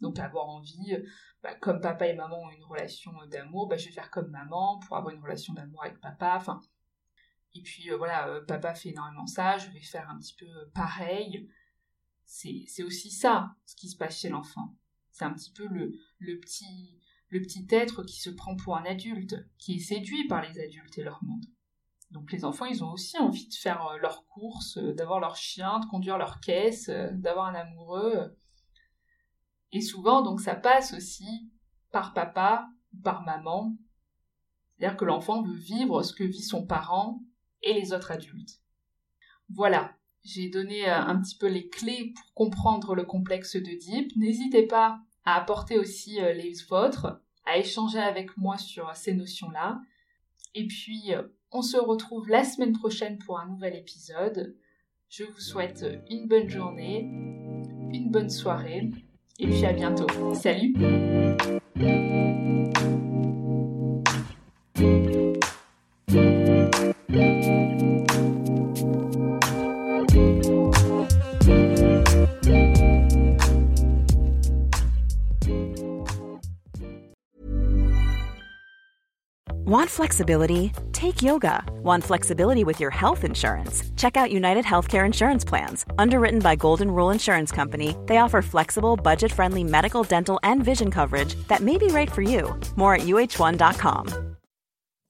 Donc 0.00 0.18
avoir 0.18 0.48
envie, 0.48 0.94
euh, 0.94 1.06
bah, 1.42 1.54
comme 1.54 1.80
papa 1.80 2.06
et 2.06 2.14
maman 2.14 2.40
ont 2.40 2.50
une 2.50 2.64
relation 2.64 3.12
euh, 3.20 3.26
d'amour, 3.26 3.68
bah, 3.68 3.76
je 3.76 3.86
vais 3.86 3.92
faire 3.92 4.10
comme 4.10 4.30
maman 4.30 4.78
pour 4.78 4.96
avoir 4.96 5.14
une 5.14 5.20
relation 5.20 5.52
d'amour 5.52 5.84
avec 5.84 6.00
papa. 6.00 6.42
Et 7.54 7.60
puis 7.60 7.90
voilà, 7.90 8.40
papa 8.48 8.74
fait 8.74 8.90
énormément 8.90 9.26
ça, 9.26 9.58
je 9.58 9.68
vais 9.70 9.80
faire 9.80 10.08
un 10.10 10.18
petit 10.18 10.34
peu 10.34 10.46
pareil. 10.74 11.50
C'est 12.26 12.82
aussi 12.82 13.10
ça, 13.10 13.54
ce 13.64 13.76
qui 13.76 13.88
se 13.88 13.96
passe 13.96 14.18
chez 14.18 14.28
l'enfant. 14.28 14.74
C'est 15.10 15.24
un 15.24 15.32
petit 15.32 15.52
peu 15.52 15.66
le, 15.66 15.92
petit, 16.40 17.00
petit 17.30 17.66
être 17.70 18.02
qui 18.02 18.20
se 18.20 18.30
prend 18.30 18.56
pour 18.56 18.76
un 18.76 18.84
adulte, 18.84 19.36
qui 19.58 19.76
est 19.76 19.80
séduit 19.80 20.26
par 20.26 20.42
les 20.42 20.60
adultes 20.60 20.98
et 20.98 21.04
leur 21.04 21.22
monde. 21.24 21.46
Donc 22.10 22.30
les 22.32 22.44
enfants, 22.44 22.66
ils 22.66 22.84
ont 22.84 22.92
aussi 22.92 23.18
envie 23.18 23.48
de 23.48 23.54
faire 23.54 23.84
euh, 23.86 23.98
leurs 23.98 24.26
courses, 24.26 24.78
euh, 24.78 24.94
d'avoir 24.94 25.20
leur 25.20 25.36
chien, 25.36 25.80
de 25.80 25.86
conduire 25.86 26.18
leur 26.18 26.40
caisse, 26.40 26.88
euh, 26.88 27.10
d'avoir 27.12 27.46
un 27.46 27.54
amoureux. 27.54 28.36
Et 29.72 29.80
souvent, 29.80 30.22
donc 30.22 30.40
ça 30.40 30.54
passe 30.54 30.94
aussi 30.94 31.50
par 31.90 32.14
papa 32.14 32.68
ou 32.92 33.00
par 33.00 33.22
maman. 33.22 33.76
C'est-à-dire 34.78 34.96
que 34.96 35.04
l'enfant 35.04 35.42
veut 35.42 35.56
vivre 35.56 36.02
ce 36.02 36.12
que 36.12 36.24
vit 36.24 36.42
son 36.42 36.64
parent 36.64 37.22
et 37.62 37.72
les 37.72 37.92
autres 37.92 38.12
adultes. 38.12 38.60
Voilà, 39.48 39.96
j'ai 40.26 40.48
donné 40.48 40.86
un 40.86 41.16
petit 41.20 41.36
peu 41.36 41.46
les 41.46 41.68
clés 41.68 42.12
pour 42.14 42.34
comprendre 42.34 42.94
le 42.94 43.04
complexe 43.04 43.56
Deep. 43.56 44.14
N'hésitez 44.16 44.66
pas 44.66 44.98
à 45.24 45.36
apporter 45.36 45.78
aussi 45.78 46.18
les 46.20 46.52
vôtres, 46.68 47.20
à 47.44 47.58
échanger 47.58 48.00
avec 48.00 48.36
moi 48.36 48.58
sur 48.58 48.94
ces 48.94 49.14
notions-là. 49.14 49.80
Et 50.54 50.66
puis, 50.66 51.12
on 51.52 51.62
se 51.62 51.76
retrouve 51.76 52.28
la 52.28 52.44
semaine 52.44 52.72
prochaine 52.72 53.18
pour 53.18 53.38
un 53.38 53.46
nouvel 53.46 53.76
épisode. 53.76 54.56
Je 55.08 55.22
vous 55.24 55.40
souhaite 55.40 55.86
une 56.10 56.26
bonne 56.26 56.48
journée, 56.48 57.02
une 57.92 58.10
bonne 58.10 58.30
soirée, 58.30 58.90
et 59.38 59.46
puis 59.46 59.64
à 59.64 59.72
bientôt. 59.72 60.34
Salut 60.34 60.74
Want 79.86 79.94
flexibility? 79.94 80.72
Take 80.90 81.22
yoga. 81.22 81.62
Want 81.84 82.02
flexibility 82.02 82.64
with 82.64 82.80
your 82.80 82.90
health 82.90 83.22
insurance? 83.22 83.84
Check 83.96 84.16
out 84.16 84.32
United 84.32 84.64
Healthcare 84.64 85.06
Insurance 85.06 85.44
Plans. 85.44 85.86
Underwritten 85.96 86.40
by 86.40 86.56
Golden 86.56 86.90
Rule 86.90 87.12
Insurance 87.12 87.52
Company, 87.52 87.94
they 88.06 88.16
offer 88.16 88.42
flexible, 88.42 88.96
budget 88.96 89.30
friendly 89.30 89.62
medical, 89.62 90.02
dental, 90.02 90.40
and 90.42 90.64
vision 90.64 90.90
coverage 90.90 91.36
that 91.46 91.60
may 91.60 91.78
be 91.78 91.86
right 91.86 92.10
for 92.10 92.22
you. 92.22 92.58
More 92.74 92.96
at 92.96 93.02
uh1.com. 93.02 94.36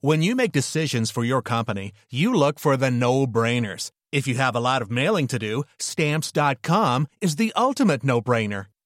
When 0.02 0.20
you 0.20 0.36
make 0.36 0.52
decisions 0.52 1.10
for 1.10 1.24
your 1.24 1.40
company, 1.40 1.92
you 2.10 2.34
look 2.34 2.58
for 2.58 2.76
the 2.76 2.90
no 2.90 3.26
brainers. 3.26 3.90
If 4.12 4.28
you 4.28 4.34
have 4.34 4.54
a 4.54 4.60
lot 4.60 4.82
of 4.82 4.90
mailing 4.90 5.26
to 5.28 5.38
do, 5.38 5.64
stamps.com 5.78 7.06
is 7.22 7.36
the 7.36 7.50
ultimate 7.56 8.04
no 8.04 8.20
brainer. 8.20 8.66